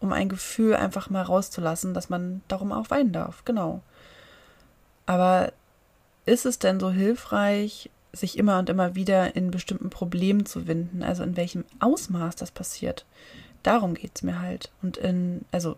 um 0.00 0.12
ein 0.14 0.30
Gefühl 0.30 0.74
einfach 0.74 1.10
mal 1.10 1.22
rauszulassen, 1.22 1.92
dass 1.92 2.08
man 2.08 2.40
darum 2.48 2.72
auch 2.72 2.88
weinen 2.88 3.12
darf. 3.12 3.44
Genau. 3.44 3.82
Aber 5.04 5.52
ist 6.24 6.46
es 6.46 6.58
denn 6.58 6.80
so 6.80 6.90
hilfreich, 6.90 7.90
sich 8.12 8.38
immer 8.38 8.58
und 8.58 8.70
immer 8.70 8.94
wieder 8.94 9.36
in 9.36 9.50
bestimmten 9.50 9.90
Problemen 9.90 10.46
zu 10.46 10.66
winden? 10.66 11.02
Also 11.02 11.22
in 11.22 11.36
welchem 11.36 11.66
Ausmaß 11.80 12.34
das 12.36 12.50
passiert? 12.50 13.04
Darum 13.62 13.92
geht 13.92 14.12
es 14.14 14.22
mir 14.22 14.40
halt. 14.40 14.70
Und 14.80 14.96
in, 14.96 15.44
also, 15.52 15.76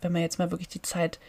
wenn 0.00 0.12
man 0.12 0.22
jetzt 0.22 0.38
mal 0.38 0.50
wirklich 0.50 0.68
die 0.68 0.82
Zeit 0.82 1.20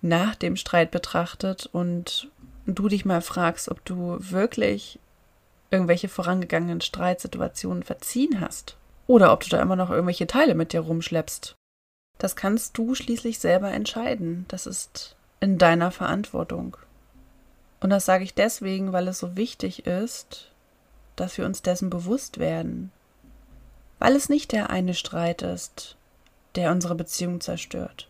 nach 0.00 0.34
dem 0.34 0.56
Streit 0.56 0.90
betrachtet 0.90 1.68
und 1.70 2.30
du 2.64 2.88
dich 2.88 3.04
mal 3.04 3.20
fragst, 3.20 3.68
ob 3.68 3.84
du 3.84 4.16
wirklich 4.20 4.98
irgendwelche 5.74 6.08
vorangegangenen 6.08 6.80
Streitsituationen 6.80 7.82
verziehen 7.82 8.40
hast 8.40 8.76
oder 9.06 9.32
ob 9.32 9.42
du 9.42 9.50
da 9.50 9.60
immer 9.60 9.76
noch 9.76 9.90
irgendwelche 9.90 10.26
Teile 10.26 10.54
mit 10.54 10.72
dir 10.72 10.80
rumschleppst. 10.80 11.56
Das 12.18 12.36
kannst 12.36 12.78
du 12.78 12.94
schließlich 12.94 13.40
selber 13.40 13.72
entscheiden. 13.72 14.44
Das 14.48 14.66
ist 14.66 15.16
in 15.40 15.58
deiner 15.58 15.90
Verantwortung. 15.90 16.76
Und 17.80 17.90
das 17.90 18.06
sage 18.06 18.24
ich 18.24 18.34
deswegen, 18.34 18.92
weil 18.92 19.08
es 19.08 19.18
so 19.18 19.36
wichtig 19.36 19.86
ist, 19.86 20.50
dass 21.16 21.36
wir 21.36 21.44
uns 21.44 21.60
dessen 21.62 21.90
bewusst 21.90 22.38
werden. 22.38 22.92
Weil 23.98 24.14
es 24.16 24.28
nicht 24.28 24.52
der 24.52 24.70
eine 24.70 24.94
Streit 24.94 25.42
ist, 25.42 25.96
der 26.54 26.70
unsere 26.70 26.94
Beziehung 26.94 27.40
zerstört, 27.40 28.08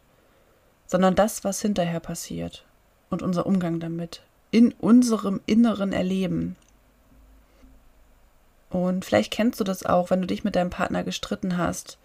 sondern 0.86 1.14
das, 1.14 1.44
was 1.44 1.62
hinterher 1.62 2.00
passiert 2.00 2.64
und 3.10 3.22
unser 3.22 3.46
Umgang 3.46 3.80
damit 3.80 4.22
in 4.50 4.72
unserem 4.72 5.40
inneren 5.46 5.92
Erleben. 5.92 6.54
Und 8.74 9.04
vielleicht 9.04 9.32
kennst 9.32 9.60
du 9.60 9.64
das 9.64 9.86
auch, 9.86 10.10
wenn 10.10 10.20
du 10.20 10.26
dich 10.26 10.42
mit 10.42 10.56
deinem 10.56 10.70
Partner 10.70 11.04
gestritten 11.04 11.56
hast, 11.56 11.96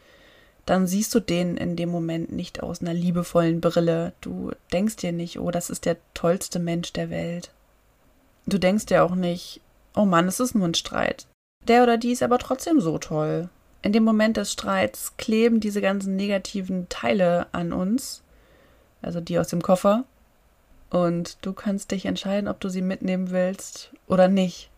dann 0.67 0.85
siehst 0.85 1.15
du 1.15 1.19
den 1.19 1.57
in 1.57 1.75
dem 1.75 1.89
Moment 1.89 2.31
nicht 2.31 2.61
aus 2.61 2.81
einer 2.81 2.93
liebevollen 2.93 3.59
Brille. 3.59 4.13
Du 4.21 4.51
denkst 4.71 4.97
dir 4.97 5.11
nicht, 5.11 5.39
oh, 5.39 5.49
das 5.49 5.71
ist 5.71 5.85
der 5.85 5.97
tollste 6.13 6.59
Mensch 6.59 6.93
der 6.93 7.09
Welt. 7.09 7.49
Du 8.45 8.59
denkst 8.59 8.85
dir 8.85 9.03
auch 9.03 9.15
nicht, 9.15 9.61
oh 9.95 10.05
Mann, 10.05 10.27
es 10.27 10.39
ist 10.39 10.53
nur 10.53 10.67
ein 10.67 10.75
Streit. 10.75 11.25
Der 11.67 11.81
oder 11.81 11.97
die 11.97 12.11
ist 12.11 12.21
aber 12.21 12.37
trotzdem 12.37 12.79
so 12.81 12.99
toll. 12.99 13.49
In 13.81 13.91
dem 13.91 14.03
Moment 14.03 14.37
des 14.37 14.51
Streits 14.51 15.17
kleben 15.17 15.59
diese 15.59 15.81
ganzen 15.81 16.15
negativen 16.17 16.87
Teile 16.87 17.47
an 17.51 17.73
uns, 17.73 18.21
also 19.01 19.21
die 19.21 19.39
aus 19.39 19.47
dem 19.47 19.63
Koffer, 19.63 20.03
und 20.91 21.39
du 21.41 21.51
kannst 21.51 21.89
dich 21.89 22.05
entscheiden, 22.05 22.47
ob 22.47 22.59
du 22.59 22.69
sie 22.69 22.83
mitnehmen 22.83 23.31
willst 23.31 23.89
oder 24.05 24.27
nicht 24.27 24.69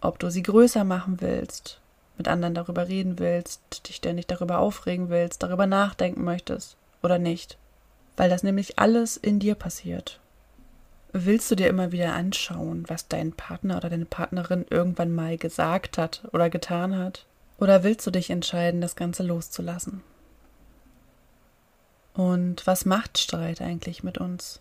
ob 0.00 0.18
du 0.18 0.30
sie 0.30 0.42
größer 0.42 0.84
machen 0.84 1.20
willst, 1.20 1.80
mit 2.16 2.28
anderen 2.28 2.54
darüber 2.54 2.88
reden 2.88 3.18
willst, 3.18 3.88
dich 3.88 3.96
ständig 3.96 4.26
darüber 4.26 4.58
aufregen 4.58 5.08
willst, 5.08 5.42
darüber 5.42 5.66
nachdenken 5.66 6.24
möchtest 6.24 6.76
oder 7.02 7.18
nicht. 7.18 7.56
Weil 8.16 8.30
das 8.30 8.42
nämlich 8.42 8.78
alles 8.78 9.16
in 9.16 9.38
dir 9.38 9.54
passiert. 9.54 10.20
Willst 11.12 11.50
du 11.50 11.56
dir 11.56 11.68
immer 11.68 11.92
wieder 11.92 12.12
anschauen, 12.12 12.84
was 12.88 13.08
dein 13.08 13.32
Partner 13.32 13.78
oder 13.78 13.90
deine 13.90 14.04
Partnerin 14.04 14.64
irgendwann 14.70 15.12
mal 15.12 15.36
gesagt 15.38 15.98
hat 15.98 16.22
oder 16.32 16.50
getan 16.50 16.96
hat? 16.96 17.26
Oder 17.58 17.82
willst 17.82 18.06
du 18.06 18.10
dich 18.10 18.30
entscheiden, 18.30 18.80
das 18.80 18.96
Ganze 18.96 19.22
loszulassen? 19.22 20.02
Und 22.14 22.66
was 22.66 22.84
macht 22.84 23.18
Streit 23.18 23.60
eigentlich 23.60 24.02
mit 24.02 24.18
uns? 24.18 24.60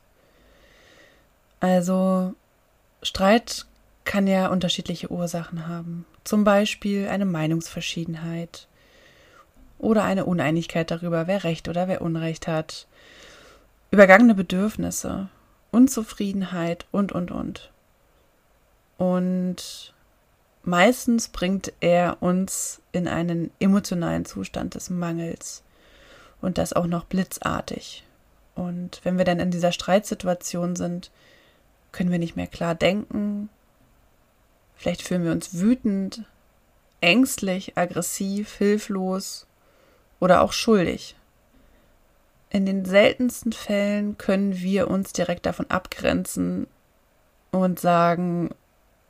Also, 1.59 2.33
Streit 3.03 3.65
kann 4.09 4.25
ja 4.25 4.47
unterschiedliche 4.47 5.11
Ursachen 5.11 5.67
haben. 5.67 6.03
Zum 6.23 6.43
Beispiel 6.43 7.07
eine 7.09 7.25
Meinungsverschiedenheit 7.25 8.67
oder 9.77 10.03
eine 10.03 10.25
Uneinigkeit 10.25 10.89
darüber, 10.89 11.27
wer 11.27 11.43
Recht 11.43 11.69
oder 11.69 11.87
wer 11.87 12.01
Unrecht 12.01 12.47
hat, 12.47 12.87
übergangene 13.91 14.33
Bedürfnisse, 14.33 15.29
Unzufriedenheit 15.69 16.87
und, 16.89 17.11
und, 17.11 17.29
und. 17.29 17.69
Und 18.97 19.93
meistens 20.63 21.27
bringt 21.27 21.71
er 21.79 22.17
uns 22.19 22.81
in 22.91 23.07
einen 23.07 23.51
emotionalen 23.59 24.25
Zustand 24.25 24.73
des 24.73 24.89
Mangels 24.89 25.61
und 26.41 26.57
das 26.57 26.73
auch 26.73 26.87
noch 26.87 27.05
blitzartig. 27.05 28.03
Und 28.55 29.01
wenn 29.03 29.19
wir 29.19 29.25
dann 29.25 29.39
in 29.39 29.51
dieser 29.51 29.71
Streitsituation 29.71 30.75
sind, 30.75 31.11
können 31.91 32.09
wir 32.09 32.17
nicht 32.17 32.35
mehr 32.35 32.47
klar 32.47 32.73
denken, 32.73 33.38
Vielleicht 34.79 35.01
fühlen 35.01 35.25
wir 35.25 35.33
uns 35.33 35.59
wütend, 35.59 36.23
ängstlich, 37.01 37.77
aggressiv, 37.77 38.55
hilflos 38.55 39.45
oder 40.21 40.41
auch 40.41 40.53
schuldig. 40.53 41.17
In 42.49 42.65
den 42.65 42.85
seltensten 42.85 43.51
Fällen 43.51 44.17
können 44.17 44.57
wir 44.57 44.89
uns 44.89 45.11
direkt 45.11 45.45
davon 45.45 45.69
abgrenzen 45.69 46.65
und 47.51 47.81
sagen, 47.81 48.51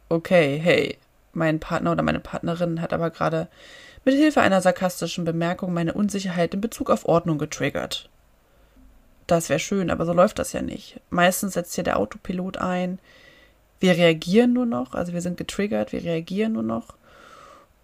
okay, 0.09 0.57
hey, 0.57 0.97
mein 1.33 1.59
Partner 1.59 1.91
oder 1.91 2.01
meine 2.01 2.19
Partnerin 2.19 2.81
hat 2.81 2.91
aber 2.91 3.11
gerade 3.11 3.47
mit 4.05 4.15
Hilfe 4.15 4.41
einer 4.41 4.61
sarkastischen 4.61 5.23
Bemerkung 5.23 5.71
meine 5.71 5.93
Unsicherheit 5.93 6.55
in 6.55 6.61
Bezug 6.61 6.89
auf 6.89 7.05
Ordnung 7.05 7.37
getriggert. 7.37 8.09
Das 9.27 9.49
wäre 9.49 9.59
schön, 9.59 9.91
aber 9.91 10.07
so 10.07 10.13
läuft 10.13 10.39
das 10.39 10.51
ja 10.51 10.63
nicht. 10.63 10.99
Meistens 11.11 11.53
setzt 11.53 11.75
hier 11.75 11.83
der 11.83 11.99
Autopilot 11.99 12.57
ein, 12.57 12.97
wir 13.79 13.95
reagieren 13.95 14.53
nur 14.53 14.65
noch, 14.65 14.93
also 14.93 15.13
wir 15.13 15.21
sind 15.21 15.37
getriggert, 15.37 15.91
wir 15.91 16.03
reagieren 16.03 16.53
nur 16.53 16.63
noch. 16.63 16.95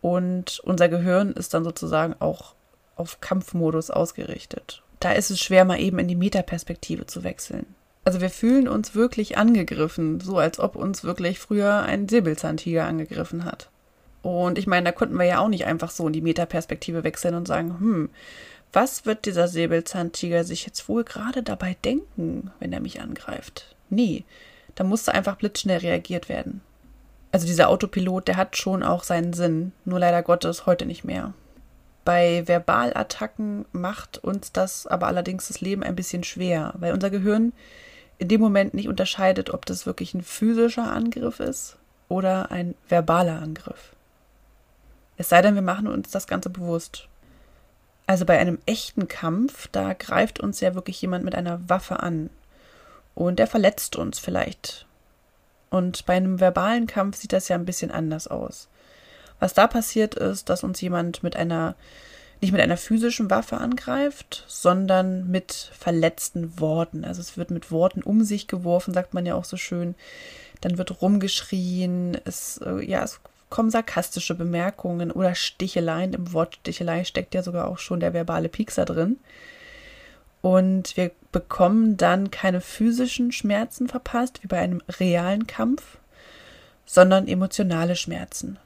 Und 0.01 0.59
unser 0.63 0.89
Gehirn 0.89 1.31
ist 1.31 1.53
dann 1.53 1.63
sozusagen 1.63 2.15
auch 2.19 2.53
auf 2.95 3.21
Kampfmodus 3.21 3.89
ausgerichtet. 3.89 4.83
Da 4.99 5.11
ist 5.11 5.29
es 5.29 5.39
schwer, 5.39 5.65
mal 5.65 5.79
eben 5.79 5.99
in 5.99 6.07
die 6.07 6.15
Metaperspektive 6.15 7.05
zu 7.05 7.23
wechseln. 7.23 7.65
Also 8.03 8.21
wir 8.21 8.29
fühlen 8.29 8.67
uns 8.67 8.93
wirklich 8.93 9.37
angegriffen, 9.37 10.19
so 10.19 10.37
als 10.37 10.59
ob 10.59 10.75
uns 10.75 11.03
wirklich 11.03 11.39
früher 11.39 11.81
ein 11.83 12.07
Säbelzahntiger 12.07 12.85
angegriffen 12.85 13.45
hat. 13.45 13.69
Und 14.21 14.57
ich 14.57 14.67
meine, 14.67 14.85
da 14.85 14.91
konnten 14.91 15.17
wir 15.17 15.25
ja 15.25 15.39
auch 15.39 15.47
nicht 15.47 15.65
einfach 15.65 15.91
so 15.91 16.07
in 16.07 16.13
die 16.13 16.21
Metaperspektive 16.21 17.03
wechseln 17.03 17.35
und 17.35 17.47
sagen, 17.47 17.79
hm, 17.79 18.09
was 18.73 19.05
wird 19.05 19.25
dieser 19.25 19.47
Säbelzahntiger 19.47 20.43
sich 20.43 20.65
jetzt 20.65 20.87
wohl 20.89 21.03
gerade 21.03 21.41
dabei 21.41 21.77
denken, 21.83 22.51
wenn 22.59 22.73
er 22.73 22.79
mich 22.79 23.01
angreift? 23.01 23.75
Nee, 23.89 24.23
da 24.75 24.84
musste 24.84 25.13
einfach 25.13 25.38
blitzschnell 25.38 25.79
reagiert 25.79 26.29
werden. 26.29 26.62
Also 27.32 27.48
dieser 27.48 27.70
Autopilot, 27.70 28.27
der 28.27 28.38
hat 28.38 28.55
schon 28.55 28.84
auch 28.84 29.03
seinen 29.03 29.34
Sinn, 29.34 29.72
nur 29.84 30.00
leider 30.00 30.22
Gottes 30.22 30.65
heute 30.65 30.86
nicht 30.86 31.03
mehr. 31.03 31.34
Bei 32.05 32.44
Verbalattacken 32.46 33.65
macht 33.72 34.20
uns 34.20 34.51
das 34.51 34.86
aber 34.86 35.08
allerdings 35.08 35.48
das 35.48 35.60
Leben 35.60 35.84
ein 35.84 35.96
bisschen 35.96 36.24
schwer, 36.24 36.74
weil 36.77 36.94
unser 36.94 37.10
Gehirn 37.10 37.51
in 38.20 38.27
dem 38.27 38.39
Moment 38.39 38.74
nicht 38.74 38.88
unterscheidet, 38.88 39.50
ob 39.50 39.65
das 39.65 39.86
wirklich 39.86 40.13
ein 40.13 40.22
physischer 40.22 40.91
Angriff 40.91 41.39
ist 41.39 41.77
oder 42.08 42.51
ein 42.51 42.75
verbaler 42.88 43.41
Angriff. 43.41 43.94
Es 45.17 45.29
sei 45.29 45.41
denn, 45.41 45.55
wir 45.55 45.62
machen 45.62 45.88
uns 45.88 46.12
das 46.12 46.27
Ganze 46.27 46.50
bewusst. 46.50 47.08
Also 48.08 48.25
bei 48.25 48.38
einem 48.38 48.60
echten 48.65 49.08
Kampf, 49.08 49.67
da 49.72 49.94
greift 49.94 50.39
uns 50.39 50.60
ja 50.62 50.75
wirklich 50.75 51.01
jemand 51.01 51.25
mit 51.25 51.34
einer 51.34 51.67
Waffe 51.67 52.01
an 52.01 52.29
und 53.15 53.39
er 53.39 53.48
verletzt 53.48 53.95
uns 53.95 54.19
vielleicht. 54.19 54.86
Und 55.69 56.05
bei 56.05 56.15
einem 56.15 56.39
verbalen 56.39 56.88
Kampf 56.88 57.17
sieht 57.17 57.34
das 57.34 57.48
ja 57.48 57.55
ein 57.55 57.65
bisschen 57.65 57.91
anders 57.91 58.27
aus. 58.27 58.69
Was 59.39 59.53
da 59.53 59.67
passiert 59.67 60.15
ist, 60.15 60.50
dass 60.50 60.63
uns 60.63 60.79
jemand 60.79 61.24
mit 61.24 61.36
einer, 61.36 61.75
nicht 62.39 62.51
mit 62.51 62.62
einer 62.62 62.77
physischen 62.77 63.29
Waffe 63.29 63.57
angreift, 63.57 64.45
sondern 64.48 65.29
mit 65.29 65.72
verletzten 65.77 66.60
Worten. 66.60 67.03
Also 67.03 67.22
es 67.22 67.38
wird 67.38 67.51
mit 67.51 67.72
Worten 67.72 68.03
um 68.03 68.24
sich 68.24 68.48
geworfen, 68.48 68.93
sagt 68.93 69.13
man 69.13 69.25
ja 69.25 69.36
auch 69.36 69.45
so 69.45 69.57
schön. 69.57 69.95
Dann 70.62 70.77
wird 70.77 71.01
rumgeschrien, 71.01 72.17
es, 72.24 72.60
äh, 72.65 72.84
ja, 72.86 73.03
es 73.03 73.19
kommen 73.50 73.69
sarkastische 73.69 74.36
Bemerkungen 74.36 75.12
oder 75.12 75.36
Sticheleien. 75.36 76.13
Im 76.13 76.34
Wort 76.34 76.55
Stichelei 76.55 77.03
steckt 77.03 77.34
ja 77.34 77.43
sogar 77.43 77.67
auch 77.67 77.77
schon 77.77 78.00
der 78.00 78.13
verbale 78.13 78.50
Piekser 78.50 78.86
drin. 78.86 79.17
Und 80.45 80.95
wir 80.95 81.09
bekommen 81.31 81.97
dann 81.97 82.29
keine 82.29 82.61
physischen 82.61 83.31
Schmerzen 83.31 83.87
verpasst, 83.87 84.43
wie 84.43 84.47
bei 84.47 84.59
einem 84.59 84.83
realen 84.99 85.47
Kampf, 85.47 85.97
sondern 86.85 87.27
emotionale 87.27 87.95
Schmerzen. 87.95 88.59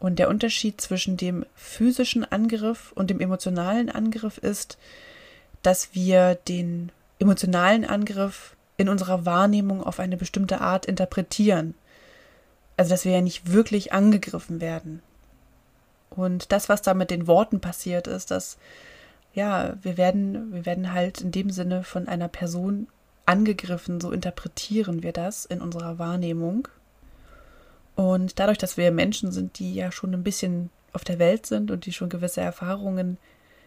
Und 0.00 0.18
der 0.18 0.28
Unterschied 0.28 0.78
zwischen 0.78 1.16
dem 1.16 1.46
physischen 1.54 2.22
Angriff 2.22 2.92
und 2.94 3.08
dem 3.08 3.18
emotionalen 3.18 3.88
Angriff 3.88 4.36
ist, 4.36 4.76
dass 5.62 5.94
wir 5.94 6.34
den 6.34 6.92
emotionalen 7.18 7.86
Angriff 7.86 8.56
in 8.76 8.90
unserer 8.90 9.24
Wahrnehmung 9.24 9.82
auf 9.82 10.00
eine 10.00 10.18
bestimmte 10.18 10.60
Art 10.60 10.84
interpretieren. 10.84 11.74
Also 12.76 12.90
dass 12.90 13.06
wir 13.06 13.12
ja 13.12 13.22
nicht 13.22 13.52
wirklich 13.52 13.94
angegriffen 13.94 14.60
werden. 14.60 15.00
Und 16.10 16.52
das, 16.52 16.68
was 16.68 16.82
da 16.82 16.92
mit 16.92 17.10
den 17.10 17.26
Worten 17.26 17.60
passiert 17.60 18.06
ist, 18.06 18.30
dass 18.30 18.58
ja, 19.34 19.74
wir 19.82 19.96
werden, 19.96 20.52
wir 20.52 20.64
werden 20.64 20.92
halt 20.92 21.20
in 21.20 21.32
dem 21.32 21.50
Sinne 21.50 21.82
von 21.82 22.08
einer 22.08 22.28
Person 22.28 22.86
angegriffen, 23.26 24.00
so 24.00 24.12
interpretieren 24.12 25.02
wir 25.02 25.12
das 25.12 25.44
in 25.44 25.60
unserer 25.60 25.98
Wahrnehmung. 25.98 26.68
Und 27.96 28.38
dadurch, 28.38 28.58
dass 28.58 28.76
wir 28.76 28.90
Menschen 28.92 29.32
sind, 29.32 29.58
die 29.58 29.74
ja 29.74 29.92
schon 29.92 30.14
ein 30.14 30.24
bisschen 30.24 30.70
auf 30.92 31.04
der 31.04 31.18
Welt 31.18 31.46
sind 31.46 31.70
und 31.70 31.86
die 31.86 31.92
schon 31.92 32.08
gewisse 32.08 32.40
Erfahrungen 32.40 33.18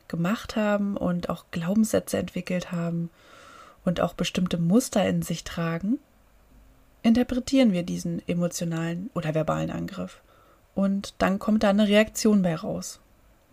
gemacht 0.08 0.56
haben 0.56 0.96
und 0.96 1.30
auch 1.30 1.46
Glaubenssätze 1.52 2.18
entwickelt 2.18 2.72
haben 2.72 3.10
und 3.84 4.00
auch 4.00 4.14
bestimmte 4.14 4.58
Muster 4.58 5.08
in 5.08 5.22
sich 5.22 5.44
tragen, 5.44 6.00
interpretieren 7.04 7.74
wir 7.74 7.84
diesen 7.84 8.26
emotionalen 8.28 9.10
oder 9.14 9.34
verbalen 9.34 9.72
Angriff. 9.72 10.22
Und 10.76 11.14
dann 11.18 11.40
kommt 11.40 11.64
da 11.64 11.70
eine 11.70 11.88
Reaktion 11.88 12.42
bei 12.42 12.56
raus. 12.56 13.00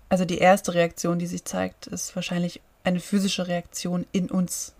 Also 0.08 0.24
die 0.24 0.38
erste 0.38 0.74
Reaktion, 0.74 1.18
die 1.18 1.26
sich 1.26 1.44
zeigt, 1.44 1.86
ist 1.86 2.14
wahrscheinlich 2.14 2.60
eine 2.84 3.00
physische 3.00 3.48
Reaktion 3.48 4.06
in 4.12 4.30
uns. 4.30 4.74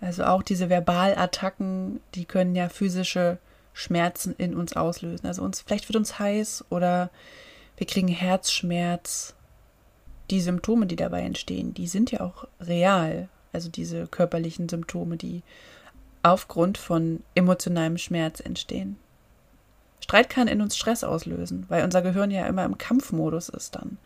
Also 0.00 0.24
auch 0.24 0.42
diese 0.42 0.68
Verbalattacken, 0.68 2.00
die 2.14 2.24
können 2.24 2.54
ja 2.54 2.68
physische 2.68 3.38
Schmerzen 3.72 4.34
in 4.38 4.56
uns 4.56 4.74
auslösen. 4.74 5.26
Also 5.26 5.42
uns, 5.42 5.60
vielleicht 5.60 5.88
wird 5.88 5.96
uns 5.96 6.18
heiß 6.18 6.64
oder 6.70 7.10
wir 7.76 7.86
kriegen 7.86 8.08
Herzschmerz. 8.08 9.34
Die 10.30 10.40
Symptome, 10.40 10.86
die 10.86 10.96
dabei 10.96 11.22
entstehen, 11.22 11.72
die 11.74 11.86
sind 11.86 12.10
ja 12.10 12.20
auch 12.20 12.48
real. 12.60 13.28
Also 13.52 13.68
diese 13.68 14.06
körperlichen 14.06 14.68
Symptome, 14.68 15.16
die 15.16 15.42
aufgrund 16.22 16.78
von 16.78 17.22
emotionalem 17.34 17.98
Schmerz 17.98 18.40
entstehen. 18.40 18.98
Streit 20.00 20.28
kann 20.28 20.48
in 20.48 20.60
uns 20.60 20.76
Stress 20.76 21.04
auslösen, 21.04 21.66
weil 21.68 21.84
unser 21.84 22.02
Gehirn 22.02 22.30
ja 22.30 22.46
immer 22.46 22.64
im 22.64 22.78
Kampfmodus 22.78 23.48
ist 23.48 23.76
dann. 23.76 23.98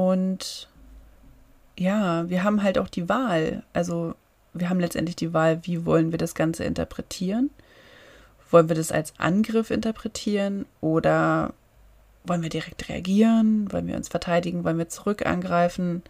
Und 0.00 0.66
ja, 1.76 2.26
wir 2.30 2.42
haben 2.42 2.62
halt 2.62 2.78
auch 2.78 2.88
die 2.88 3.10
Wahl. 3.10 3.64
Also 3.74 4.14
wir 4.54 4.70
haben 4.70 4.80
letztendlich 4.80 5.14
die 5.14 5.34
Wahl, 5.34 5.60
wie 5.64 5.84
wollen 5.84 6.10
wir 6.10 6.16
das 6.16 6.34
Ganze 6.34 6.64
interpretieren? 6.64 7.50
Wollen 8.50 8.70
wir 8.70 8.76
das 8.76 8.92
als 8.92 9.12
Angriff 9.18 9.70
interpretieren 9.70 10.64
oder 10.80 11.52
wollen 12.24 12.40
wir 12.40 12.48
direkt 12.48 12.88
reagieren? 12.88 13.70
Wollen 13.72 13.86
wir 13.88 13.96
uns 13.96 14.08
verteidigen? 14.08 14.64
Wollen 14.64 14.78
wir 14.78 14.88
zurück 14.88 15.26
angreifen? 15.26 16.02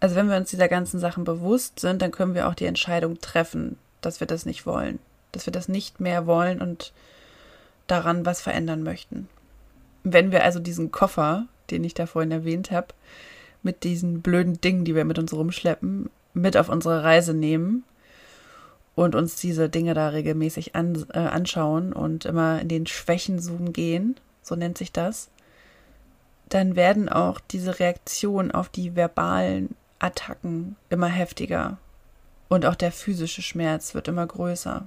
Also 0.00 0.16
wenn 0.16 0.30
wir 0.30 0.38
uns 0.38 0.48
dieser 0.48 0.68
ganzen 0.68 0.98
Sachen 0.98 1.24
bewusst 1.24 1.78
sind, 1.78 2.00
dann 2.00 2.10
können 2.10 2.34
wir 2.34 2.48
auch 2.48 2.54
die 2.54 2.64
Entscheidung 2.64 3.20
treffen, 3.20 3.76
dass 4.00 4.18
wir 4.20 4.26
das 4.26 4.46
nicht 4.46 4.64
wollen, 4.64 4.98
dass 5.32 5.44
wir 5.44 5.52
das 5.52 5.68
nicht 5.68 6.00
mehr 6.00 6.26
wollen 6.26 6.62
und 6.62 6.94
daran 7.86 8.24
was 8.24 8.40
verändern 8.40 8.82
möchten. 8.82 9.28
Wenn 10.04 10.32
wir 10.32 10.42
also 10.42 10.58
diesen 10.58 10.90
Koffer, 10.90 11.48
den 11.70 11.84
ich 11.84 11.94
da 11.94 12.06
vorhin 12.06 12.32
erwähnt 12.32 12.70
habe, 12.70 12.88
mit 13.62 13.84
diesen 13.84 14.22
blöden 14.22 14.60
Dingen, 14.60 14.84
die 14.84 14.94
wir 14.94 15.04
mit 15.04 15.18
uns 15.18 15.32
rumschleppen, 15.32 16.10
mit 16.34 16.56
auf 16.56 16.68
unsere 16.68 17.02
Reise 17.02 17.34
nehmen 17.34 17.84
und 18.94 19.14
uns 19.14 19.36
diese 19.36 19.68
Dinge 19.68 19.94
da 19.94 20.08
regelmäßig 20.08 20.74
an, 20.74 21.06
äh, 21.12 21.18
anschauen 21.18 21.92
und 21.92 22.24
immer 22.24 22.60
in 22.60 22.68
den 22.68 22.86
Schwächenzoom 22.86 23.72
gehen, 23.72 24.16
so 24.42 24.54
nennt 24.54 24.78
sich 24.78 24.92
das, 24.92 25.30
dann 26.48 26.76
werden 26.76 27.08
auch 27.08 27.40
diese 27.40 27.78
Reaktionen 27.78 28.50
auf 28.50 28.68
die 28.68 28.96
verbalen 28.96 29.74
Attacken 29.98 30.76
immer 30.90 31.06
heftiger 31.06 31.78
und 32.48 32.66
auch 32.66 32.74
der 32.74 32.92
physische 32.92 33.40
Schmerz 33.40 33.94
wird 33.94 34.08
immer 34.08 34.26
größer. 34.26 34.86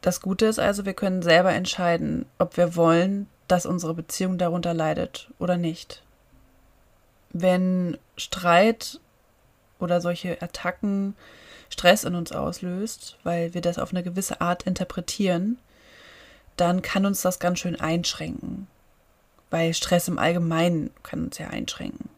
Das 0.00 0.20
Gute 0.20 0.46
ist 0.46 0.60
also, 0.60 0.84
wir 0.84 0.94
können 0.94 1.22
selber 1.22 1.52
entscheiden, 1.52 2.26
ob 2.38 2.56
wir 2.56 2.76
wollen, 2.76 3.26
dass 3.52 3.66
unsere 3.66 3.92
Beziehung 3.92 4.38
darunter 4.38 4.72
leidet 4.72 5.30
oder 5.38 5.58
nicht. 5.58 6.02
Wenn 7.34 7.98
Streit 8.16 8.98
oder 9.78 10.00
solche 10.00 10.40
Attacken 10.40 11.14
Stress 11.68 12.04
in 12.04 12.14
uns 12.14 12.32
auslöst, 12.32 13.18
weil 13.24 13.52
wir 13.52 13.60
das 13.60 13.78
auf 13.78 13.90
eine 13.90 14.02
gewisse 14.02 14.40
Art 14.40 14.62
interpretieren, 14.62 15.58
dann 16.56 16.80
kann 16.80 17.04
uns 17.04 17.20
das 17.20 17.40
ganz 17.40 17.58
schön 17.58 17.78
einschränken. 17.78 18.68
Weil 19.50 19.74
Stress 19.74 20.08
im 20.08 20.18
Allgemeinen 20.18 20.90
kann 21.02 21.24
uns 21.24 21.36
ja 21.36 21.48
einschränken. 21.48 22.08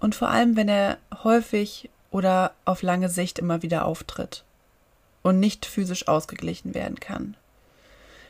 Und 0.00 0.14
vor 0.14 0.28
allem, 0.28 0.56
wenn 0.56 0.70
er 0.70 0.96
häufig 1.24 1.90
oder 2.10 2.52
auf 2.64 2.80
lange 2.80 3.10
Sicht 3.10 3.38
immer 3.38 3.60
wieder 3.60 3.84
auftritt 3.84 4.44
und 5.22 5.40
nicht 5.40 5.66
physisch 5.66 6.08
ausgeglichen 6.08 6.72
werden 6.72 7.00
kann. 7.00 7.36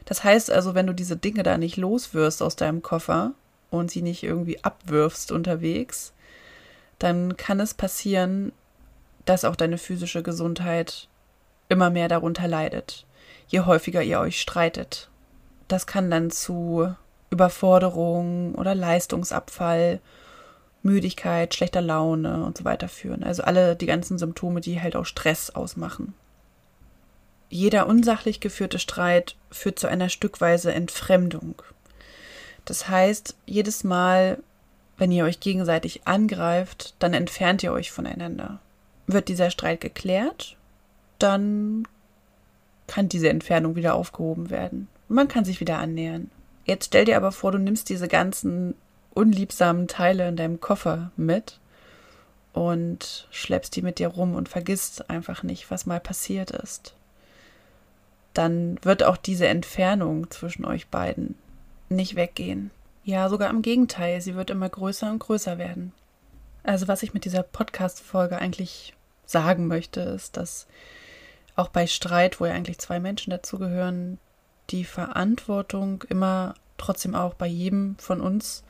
Das 0.05 0.25
heißt 0.25 0.51
also, 0.51 0.75
wenn 0.75 0.87
du 0.87 0.93
diese 0.93 1.17
Dinge 1.17 1.43
da 1.43 1.59
nicht 1.59 1.77
loswirst 1.77 2.43
aus 2.43 2.57
deinem 2.57 2.83
Koffer 2.83 3.33
und 3.71 3.90
sie 3.90 4.03
nicht 4.03 4.23
irgendwie 4.23 4.62
abwirfst 4.62 5.33
unterwegs, 5.33 6.12
dann 6.99 7.37
kann 7.37 7.61
es 7.61 7.75
passieren, 7.75 8.53
dass 9.25 9.45
auch 9.45 9.57
deine 9.57 9.79
physische 9.79 10.23
Gesundheit 10.23 11.09
immer 11.69 11.90
mehr 11.90 12.09
darunter 12.09 12.47
leidet, 12.47 13.07
je 13.49 13.61
häufiger 13.61 14.03
ihr 14.03 14.21
euch 14.21 14.40
streitet. 14.40 15.09
Das 15.69 15.87
kann 15.87 16.11
dann 16.11 16.31
zu 16.31 16.95
Überforderung 17.31 18.55
oder 18.55 18.75
Leistungsabfall 18.75 20.01
Müdigkeit, 20.83 21.55
schlechter 21.55 21.81
Laune 21.81 22.45
und 22.45 22.59
so 22.59 22.64
weiter 22.64 22.88
führen. 22.88 23.25
Also 23.25 23.43
alle 23.43 23.75
die 23.75 23.87
ganzen 23.87 24.19
Symptome, 24.19 24.61
die 24.61 24.81
halt 24.81 24.97
auch 24.97 25.07
Stress 25.07 25.51
ausmachen. 25.51 26.14
Jeder 27.55 27.87
unsachlich 27.87 28.40
geführte 28.40 28.81
Streit 28.81 29.37
führt 29.49 29.79
zu 29.79 29.87
einer 29.87 30.09
stückweise 30.09 30.75
Entfremdung. 30.75 31.62
Das 32.64 32.88
heißt, 32.88 33.37
jedes 33.47 33.85
Mal, 33.85 34.38
wenn 34.97 35.12
ihr 35.12 35.25
euch 35.25 35.38
gegenseitig 35.38 36.05
angreift, 36.05 36.97
dann 36.99 37.14
entfernt 37.14 37.62
ihr 37.62 37.73
euch 37.73 37.93
voneinander. 37.93 38.59
Wird 39.07 39.29
dieser 39.29 39.51
Streit 39.51 39.81
geklärt, 39.81 40.57
dann 41.21 41.87
kann 42.88 43.09
diese 43.09 43.29
Entfernung 43.29 43.77
wieder 43.77 43.95
aufgehoben 43.95 44.51
werden. 44.51 44.88
Man 45.07 45.29
kann 45.29 45.45
sich 45.45 45.61
wieder 45.61 45.79
annähern. 45.79 46.33
Jetzt 46.64 46.87
stell 46.87 47.05
dir 47.05 47.17
aber 47.17 47.31
vor, 47.31 47.53
du 47.53 47.59
nimmst 47.59 47.88
diese 47.88 48.09
ganzen 48.09 48.75
unliebsamen 49.11 49.87
Teile 49.87 50.27
in 50.27 50.35
deinem 50.35 50.61
Koffer 50.61 51.12
mit 51.17 51.61
und 52.53 53.29
schleppst 53.31 53.77
die 53.77 53.83
mit 53.83 54.01
dir 54.01 54.09
rum 54.09 54.35
und 54.35 54.49
vergisst 54.49 55.09
einfach 55.09 55.45
nicht, 55.45 55.71
was 55.71 55.87
mal 55.87 56.01
passiert 56.01 56.51
ist. 56.51 56.97
Dann 58.35 58.79
wird 58.83 59.03
auch 59.03 59.16
diese 59.16 59.47
Entfernung 59.47 60.31
zwischen 60.31 60.64
euch 60.64 60.88
beiden 60.88 61.37
nicht 61.88 62.16
weggehen. 62.16 62.70
Ja, 63.05 63.29
sogar 63.29 63.51
im 63.51 63.62
Gegenteil, 63.62 64.20
sie 64.20 64.35
wird 64.35 64.51
immer 64.51 64.68
größer 64.68 65.11
und 65.11 65.18
größer 65.18 65.59
werden. 65.59 65.92
Also 66.62 66.88
was 66.88 67.03
ich 67.03 67.14
mit 67.14 67.25
dieser 67.25 67.42
Podcast-Folge 67.42 68.38
eigentlich 68.38 68.94
sagen 69.27 69.66
möchte, 69.66 70.01
ist, 70.01 70.37
dass 70.37 70.66
auch 71.57 71.68
bei 71.68 71.87
Streit, 71.87 72.40
wo 72.40 72.47
ja 72.47 72.53
eigentlich 72.53 72.79
zwei 72.79 73.01
Menschen 73.01 73.31
dazugehören, 73.31 74.18
die 74.70 74.85
Verantwortung 74.85 76.03
immer 76.09 76.55
trotzdem 76.79 77.14
auch 77.14 77.35
bei 77.35 77.47
jedem 77.47 77.97
von 77.99 78.20
uns 78.20 78.64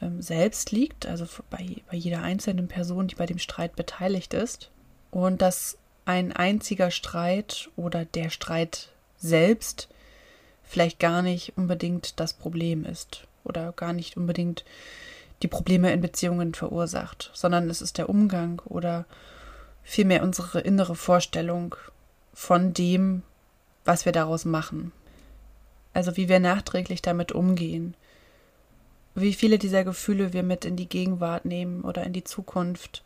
ähm, 0.00 0.20
selbst 0.22 0.72
liegt, 0.72 1.06
also 1.06 1.26
bei, 1.50 1.76
bei 1.90 1.96
jeder 1.96 2.22
einzelnen 2.22 2.68
Person, 2.68 3.06
die 3.06 3.14
bei 3.14 3.26
dem 3.26 3.38
Streit 3.38 3.76
beteiligt 3.76 4.34
ist. 4.34 4.70
Und 5.10 5.42
dass 5.42 5.76
ein 6.04 6.32
einziger 6.32 6.90
Streit 6.90 7.70
oder 7.76 8.04
der 8.04 8.30
Streit 8.30 8.88
selbst 9.16 9.88
vielleicht 10.62 10.98
gar 10.98 11.22
nicht 11.22 11.56
unbedingt 11.56 12.18
das 12.18 12.32
Problem 12.32 12.84
ist 12.84 13.26
oder 13.44 13.72
gar 13.72 13.92
nicht 13.92 14.16
unbedingt 14.16 14.64
die 15.42 15.48
Probleme 15.48 15.92
in 15.92 16.00
Beziehungen 16.00 16.54
verursacht, 16.54 17.30
sondern 17.34 17.68
es 17.68 17.82
ist 17.82 17.98
der 17.98 18.08
Umgang 18.08 18.60
oder 18.64 19.04
vielmehr 19.82 20.22
unsere 20.22 20.60
innere 20.60 20.94
Vorstellung 20.94 21.74
von 22.32 22.72
dem, 22.72 23.22
was 23.84 24.04
wir 24.04 24.12
daraus 24.12 24.44
machen. 24.44 24.92
Also 25.92 26.16
wie 26.16 26.28
wir 26.28 26.40
nachträglich 26.40 27.02
damit 27.02 27.32
umgehen. 27.32 27.94
Wie 29.14 29.34
viele 29.34 29.58
dieser 29.58 29.84
Gefühle 29.84 30.32
wir 30.32 30.42
mit 30.42 30.64
in 30.64 30.76
die 30.76 30.88
Gegenwart 30.88 31.44
nehmen 31.44 31.82
oder 31.82 32.04
in 32.04 32.12
die 32.12 32.24
Zukunft. 32.24 33.02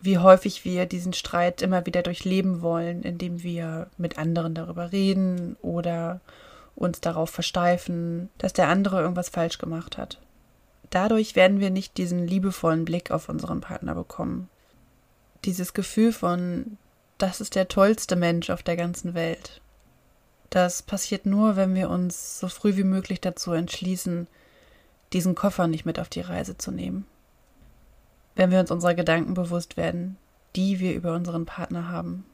Wie 0.00 0.18
häufig 0.18 0.64
wir 0.64 0.86
diesen 0.86 1.12
Streit 1.12 1.60
immer 1.60 1.86
wieder 1.86 2.02
durchleben 2.02 2.62
wollen, 2.62 3.02
indem 3.02 3.42
wir 3.42 3.88
mit 3.96 4.18
anderen 4.18 4.54
darüber 4.54 4.92
reden 4.92 5.56
oder 5.60 6.20
uns 6.76 7.00
darauf 7.00 7.30
versteifen, 7.30 8.30
dass 8.38 8.52
der 8.52 8.68
andere 8.68 9.00
irgendwas 9.00 9.28
falsch 9.28 9.58
gemacht 9.58 9.98
hat. 9.98 10.20
Dadurch 10.90 11.36
werden 11.36 11.60
wir 11.60 11.70
nicht 11.70 11.98
diesen 11.98 12.26
liebevollen 12.26 12.84
Blick 12.84 13.10
auf 13.10 13.28
unseren 13.28 13.60
Partner 13.60 13.94
bekommen. 13.94 14.48
Dieses 15.44 15.74
Gefühl 15.74 16.12
von, 16.12 16.78
das 17.18 17.40
ist 17.40 17.56
der 17.56 17.68
tollste 17.68 18.16
Mensch 18.16 18.50
auf 18.50 18.62
der 18.62 18.76
ganzen 18.76 19.14
Welt. 19.14 19.60
Das 20.50 20.82
passiert 20.82 21.26
nur, 21.26 21.56
wenn 21.56 21.74
wir 21.74 21.90
uns 21.90 22.38
so 22.38 22.48
früh 22.48 22.76
wie 22.76 22.84
möglich 22.84 23.20
dazu 23.20 23.52
entschließen, 23.52 24.28
diesen 25.12 25.34
Koffer 25.34 25.66
nicht 25.66 25.84
mit 25.84 25.98
auf 25.98 26.08
die 26.08 26.20
Reise 26.20 26.56
zu 26.56 26.70
nehmen. 26.70 27.06
Wenn 28.38 28.52
wir 28.52 28.60
uns 28.60 28.70
unserer 28.70 28.94
Gedanken 28.94 29.34
bewusst 29.34 29.76
werden, 29.76 30.16
die 30.54 30.78
wir 30.78 30.94
über 30.94 31.12
unseren 31.12 31.44
Partner 31.44 31.88
haben, 31.88 32.24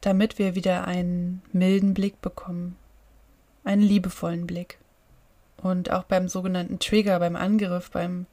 damit 0.00 0.38
wir 0.38 0.54
wieder 0.54 0.86
einen 0.86 1.42
milden 1.50 1.92
Blick 1.92 2.22
bekommen, 2.22 2.76
einen 3.64 3.82
liebevollen 3.82 4.46
Blick. 4.46 4.78
Und 5.56 5.90
auch 5.90 6.04
beim 6.04 6.28
sogenannten 6.28 6.78
Trigger, 6.78 7.18
beim 7.18 7.34
Angriff, 7.34 7.90
beim 7.90 8.26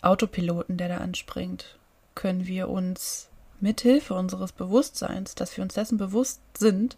Autopiloten, 0.00 0.76
der 0.76 0.88
da 0.88 0.98
anspringt, 0.98 1.76
können 2.14 2.46
wir 2.46 2.68
uns 2.68 3.30
mithilfe 3.58 4.14
unseres 4.14 4.52
Bewusstseins, 4.52 5.34
dass 5.34 5.56
wir 5.56 5.64
uns 5.64 5.74
dessen 5.74 5.98
bewusst 5.98 6.40
sind, 6.56 6.96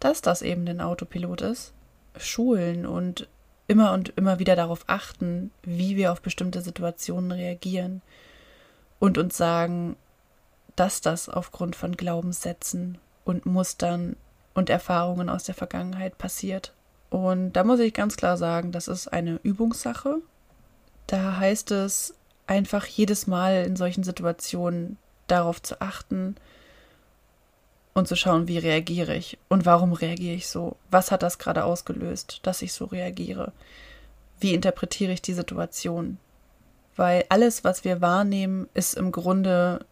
dass 0.00 0.22
das 0.22 0.42
eben 0.42 0.66
ein 0.66 0.80
Autopilot 0.80 1.42
ist, 1.42 1.72
schulen 2.16 2.84
und 2.84 3.28
immer 3.68 3.92
und 3.92 4.12
immer 4.16 4.40
wieder 4.40 4.56
darauf 4.56 4.82
achten, 4.88 5.52
wie 5.62 5.94
wir 5.94 6.10
auf 6.10 6.20
bestimmte 6.20 6.62
Situationen 6.62 7.30
reagieren 7.30 8.02
und 9.02 9.18
uns 9.18 9.36
sagen, 9.36 9.96
dass 10.76 11.00
das 11.00 11.28
aufgrund 11.28 11.74
von 11.74 11.96
Glaubenssätzen 11.96 12.98
und 13.24 13.46
Mustern 13.46 14.14
und 14.54 14.70
Erfahrungen 14.70 15.28
aus 15.28 15.42
der 15.42 15.56
Vergangenheit 15.56 16.18
passiert. 16.18 16.72
Und 17.10 17.54
da 17.54 17.64
muss 17.64 17.80
ich 17.80 17.94
ganz 17.94 18.16
klar 18.16 18.36
sagen, 18.36 18.70
das 18.70 18.86
ist 18.86 19.08
eine 19.08 19.40
Übungssache. 19.42 20.18
Da 21.08 21.36
heißt 21.38 21.72
es 21.72 22.14
einfach 22.46 22.86
jedes 22.86 23.26
Mal 23.26 23.64
in 23.64 23.74
solchen 23.74 24.04
Situationen 24.04 24.98
darauf 25.26 25.60
zu 25.60 25.80
achten 25.80 26.36
und 27.94 28.06
zu 28.06 28.14
schauen, 28.14 28.46
wie 28.46 28.58
reagiere 28.58 29.16
ich 29.16 29.36
und 29.48 29.66
warum 29.66 29.94
reagiere 29.94 30.36
ich 30.36 30.46
so? 30.46 30.76
Was 30.92 31.10
hat 31.10 31.24
das 31.24 31.40
gerade 31.40 31.64
ausgelöst, 31.64 32.38
dass 32.44 32.62
ich 32.62 32.72
so 32.72 32.84
reagiere? 32.84 33.50
Wie 34.38 34.54
interpretiere 34.54 35.10
ich 35.10 35.22
die 35.22 35.34
Situation? 35.34 36.18
Weil 36.96 37.24
alles, 37.28 37.64
was 37.64 37.84
wir 37.84 38.00
wahrnehmen, 38.00 38.68
ist 38.74 38.94
im 38.94 39.12
Grunde 39.12 39.84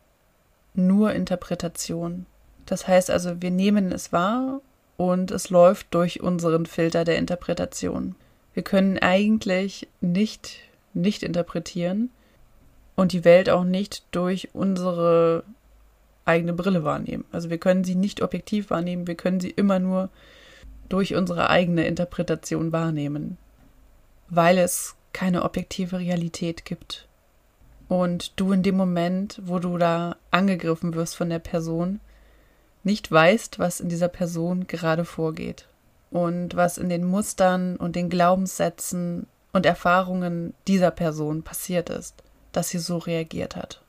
nur 0.75 1.13
Interpretation. 1.13 2.27
Das 2.67 2.87
heißt 2.87 3.11
also, 3.11 3.41
wir 3.43 3.51
nehmen 3.51 3.91
es 3.91 4.13
wahr 4.13 4.61
und 4.97 5.31
es 5.31 5.51
läuft 5.51 5.95
durch 5.95 6.23
unseren 6.23 6.67
Filter 6.67 7.05
der 7.05 7.17
Interpretation. 7.17 8.15
Wir 8.53 8.63
können 8.63 8.99
eigentlich 8.99 9.89
nicht 10.01 10.71
nicht 10.95 11.23
interpretieren 11.23 12.11
und 12.97 13.13
die 13.13 13.25
Welt 13.25 13.49
auch 13.49 13.65
nicht 13.65 14.05
durch 14.11 14.51
unsere 14.55 15.45
eigene 16.25 16.53
Brille 16.53 16.85
wahrnehmen. 16.85 17.25
Also 17.33 17.51
wir 17.51 17.59
können 17.59 17.85
sie 17.85 17.95
nicht 17.95 18.23
objektiv 18.23 18.71
wahrnehmen, 18.71 19.07
wir 19.07 19.15
können 19.15 19.41
sie 19.41 19.51
immer 19.51 19.79
nur 19.79 20.11
durch 20.89 21.15
unsere 21.15 21.51
eigene 21.51 21.87
Interpretation 21.87 22.73
wahrnehmen, 22.73 23.39
weil 24.29 24.59
es 24.59 24.97
keine 25.13 25.43
objektive 25.43 25.99
Realität 25.99 26.65
gibt. 26.65 27.07
Und 27.89 28.39
du 28.39 28.53
in 28.53 28.63
dem 28.63 28.77
Moment, 28.77 29.41
wo 29.45 29.59
du 29.59 29.77
da 29.77 30.17
angegriffen 30.31 30.95
wirst 30.95 31.17
von 31.17 31.29
der 31.29 31.41
Person, 31.41 32.01
nicht 32.85 33.11
weißt, 33.11 33.59
was 33.59 33.81
in 33.81 33.89
dieser 33.89 34.09
Person 34.09 34.67
gerade 34.67 35.05
vorgeht 35.05 35.67
und 36.11 36.57
was 36.57 36.79
in 36.79 36.89
den 36.89 37.05
Mustern 37.05 37.77
und 37.77 37.97
den 37.97 38.09
Glaubenssätzen 38.09 39.27
und 39.53 39.67
Erfahrungen 39.67 40.55
dieser 40.67 40.91
Person 40.91 41.43
passiert 41.43 41.91
ist, 41.91 42.23
dass 42.53 42.69
sie 42.69 42.79
so 42.79 42.99
reagiert 42.99 43.57
hat. 43.57 43.83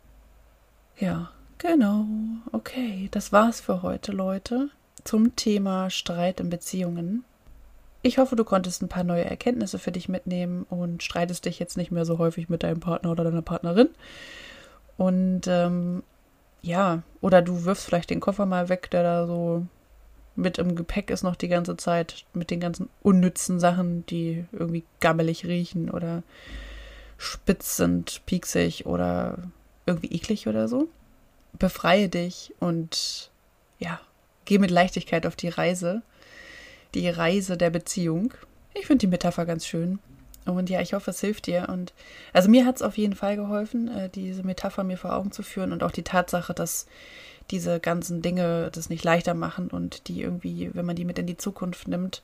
Ja, 0.98 1.32
genau. 1.58 2.06
Okay, 2.52 3.08
das 3.12 3.32
war's 3.32 3.62
für 3.62 3.82
heute, 3.82 4.12
Leute, 4.12 4.70
zum 5.04 5.36
Thema 5.36 5.90
Streit 5.90 6.40
in 6.40 6.50
Beziehungen. 6.50 7.24
Ich 8.04 8.18
hoffe, 8.18 8.36
du 8.36 8.44
konntest 8.44 8.82
ein 8.82 8.90
paar 8.90 9.04
neue 9.04 9.26
Erkenntnisse 9.26 9.78
für 9.78 9.92
dich 9.92 10.10
mitnehmen 10.10 10.66
und 10.70 11.04
streitest 11.04 11.46
dich 11.46 11.60
jetzt 11.60 11.78
nicht 11.78 11.92
mehr 11.92 12.06
so 12.06 12.18
häufig 12.18 12.50
mit 12.50 12.64
deinem 12.64 12.80
Partner 12.80 13.12
oder 13.12 13.24
deiner 13.24 13.44
Partnerin. 13.44 13.90
Und 14.98 15.42
ähm, 15.48 16.04
ja, 16.62 17.04
oder 17.22 17.42
du 17.42 17.66
wirfst 17.66 17.86
vielleicht 17.86 18.10
den 18.10 18.20
Koffer 18.20 18.46
mal 18.46 18.70
weg, 18.70 18.90
der 18.92 19.04
da 19.04 19.28
so 19.28 19.66
mit 20.36 20.58
im 20.58 20.76
Gepäck 20.76 21.10
ist 21.10 21.24
noch 21.24 21.36
die 21.36 21.48
ganze 21.48 21.78
Zeit, 21.78 22.26
mit 22.34 22.52
den 22.52 22.60
ganzen 22.60 22.90
unnützen 23.04 23.60
Sachen, 23.60 24.06
die 24.08 24.46
irgendwie 24.52 24.84
gammelig 25.00 25.46
riechen 25.46 25.90
oder 25.90 26.24
spitz 27.18 27.78
sind, 27.78 28.26
pieksig 28.26 28.86
oder 28.86 29.38
irgendwie 29.86 30.14
eklig 30.14 30.48
oder 30.48 30.68
so. 30.68 30.88
Befreie 31.60 32.10
dich 32.10 32.54
und 32.60 33.32
ja, 33.78 34.00
geh 34.46 34.58
mit 34.58 34.72
Leichtigkeit 34.72 35.28
auf 35.28 35.36
die 35.36 35.50
Reise. 35.50 36.02
Die 36.94 37.10
Reise 37.10 37.58
der 37.58 37.70
Beziehung. 37.70 38.34
Ich 38.74 38.88
finde 38.88 39.00
die 39.00 39.08
Metapher 39.08 39.46
ganz 39.46 39.66
schön. 39.66 40.00
Und 40.46 40.70
ja, 40.70 40.82
ich 40.82 40.94
hoffe, 40.94 41.12
es 41.12 41.22
hilft 41.22 41.48
dir. 41.48 41.68
Und 41.70 41.94
also 42.34 42.50
mir 42.50 42.66
hat 42.66 42.78
es 42.78 42.82
auf 42.82 42.98
jeden 42.98 43.16
Fall 43.16 43.36
geholfen, 43.36 43.88
äh, 43.88 44.10
diese 44.10 44.44
Metapher 44.44 44.84
mir 44.84 44.98
vor 44.98 45.14
Augen 45.14 45.32
zu 45.32 45.44
führen 45.44 45.72
und 45.72 45.84
auch 45.84 45.92
die 45.92 46.04
Tatsache, 46.04 46.54
dass 46.54 46.88
diese 47.52 47.80
ganzen 47.80 48.22
Dinge 48.22 48.70
das 48.72 48.90
nicht 48.90 49.04
leichter 49.04 49.34
machen 49.34 49.70
und 49.70 50.08
die 50.08 50.22
irgendwie, 50.22 50.72
wenn 50.74 50.86
man 50.86 50.96
die 50.96 51.06
mit 51.06 51.20
in 51.20 51.28
die 51.28 51.38
Zukunft 51.38 51.88
nimmt, 51.88 52.22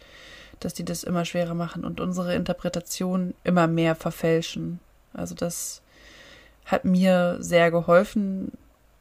dass 0.60 0.73
die 0.73 0.86
das 0.86 1.03
immer 1.03 1.25
schwerer 1.25 1.53
machen 1.53 1.84
und 1.84 1.99
unsere 1.99 2.34
Interpretation 2.34 3.34
immer 3.43 3.67
mehr 3.67 3.95
verfälschen. 3.95 4.80
Also 5.13 5.36
das 5.36 5.82
hat 6.65 6.86
mir 6.86 7.38
sehr 7.39 7.71
geholfen, 7.71 8.51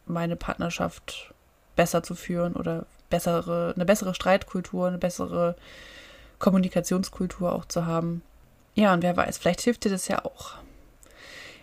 meine 0.07 0.37
Partnerschaft 0.37 1.35
besser 1.75 2.03
zu 2.03 2.15
führen 2.15 2.55
oder 2.55 2.87
bessere, 3.11 3.73
eine 3.75 3.85
bessere 3.85 4.15
Streitkultur, 4.15 4.89
eine 4.89 4.99
bessere 4.99 5.57
Kommunikationskultur 6.39 7.53
auch 7.53 7.65
zu 7.65 7.87
haben. 7.87 8.23
Ja, 8.75 8.93
und 8.93 9.03
wer 9.03 9.17
weiß, 9.17 9.39
vielleicht 9.39 9.63
hilft 9.63 9.85
dir 9.85 9.91
das 9.91 10.09
ja 10.09 10.25
auch. 10.25 10.55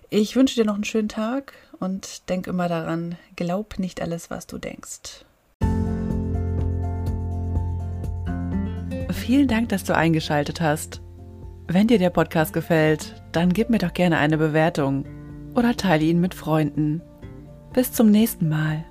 Ich 0.09 0.35
wünsche 0.35 0.55
dir 0.55 0.65
noch 0.65 0.75
einen 0.75 0.83
schönen 0.83 1.09
Tag 1.09 1.53
und 1.79 2.29
denk 2.29 2.47
immer 2.47 2.67
daran, 2.67 3.17
glaub 3.35 3.79
nicht 3.79 4.01
alles, 4.01 4.29
was 4.29 4.47
du 4.47 4.57
denkst. 4.57 5.25
Vielen 9.11 9.47
Dank, 9.47 9.69
dass 9.69 9.83
du 9.83 9.95
eingeschaltet 9.95 10.59
hast. 10.59 11.01
Wenn 11.67 11.87
dir 11.87 11.97
der 11.97 12.09
Podcast 12.09 12.53
gefällt, 12.53 13.15
dann 13.31 13.53
gib 13.53 13.69
mir 13.69 13.77
doch 13.77 13.93
gerne 13.93 14.17
eine 14.17 14.37
Bewertung 14.37 15.05
oder 15.55 15.75
teile 15.77 16.03
ihn 16.03 16.19
mit 16.19 16.33
Freunden. 16.33 17.01
Bis 17.73 17.91
zum 17.91 18.11
nächsten 18.11 18.49
Mal. 18.49 18.85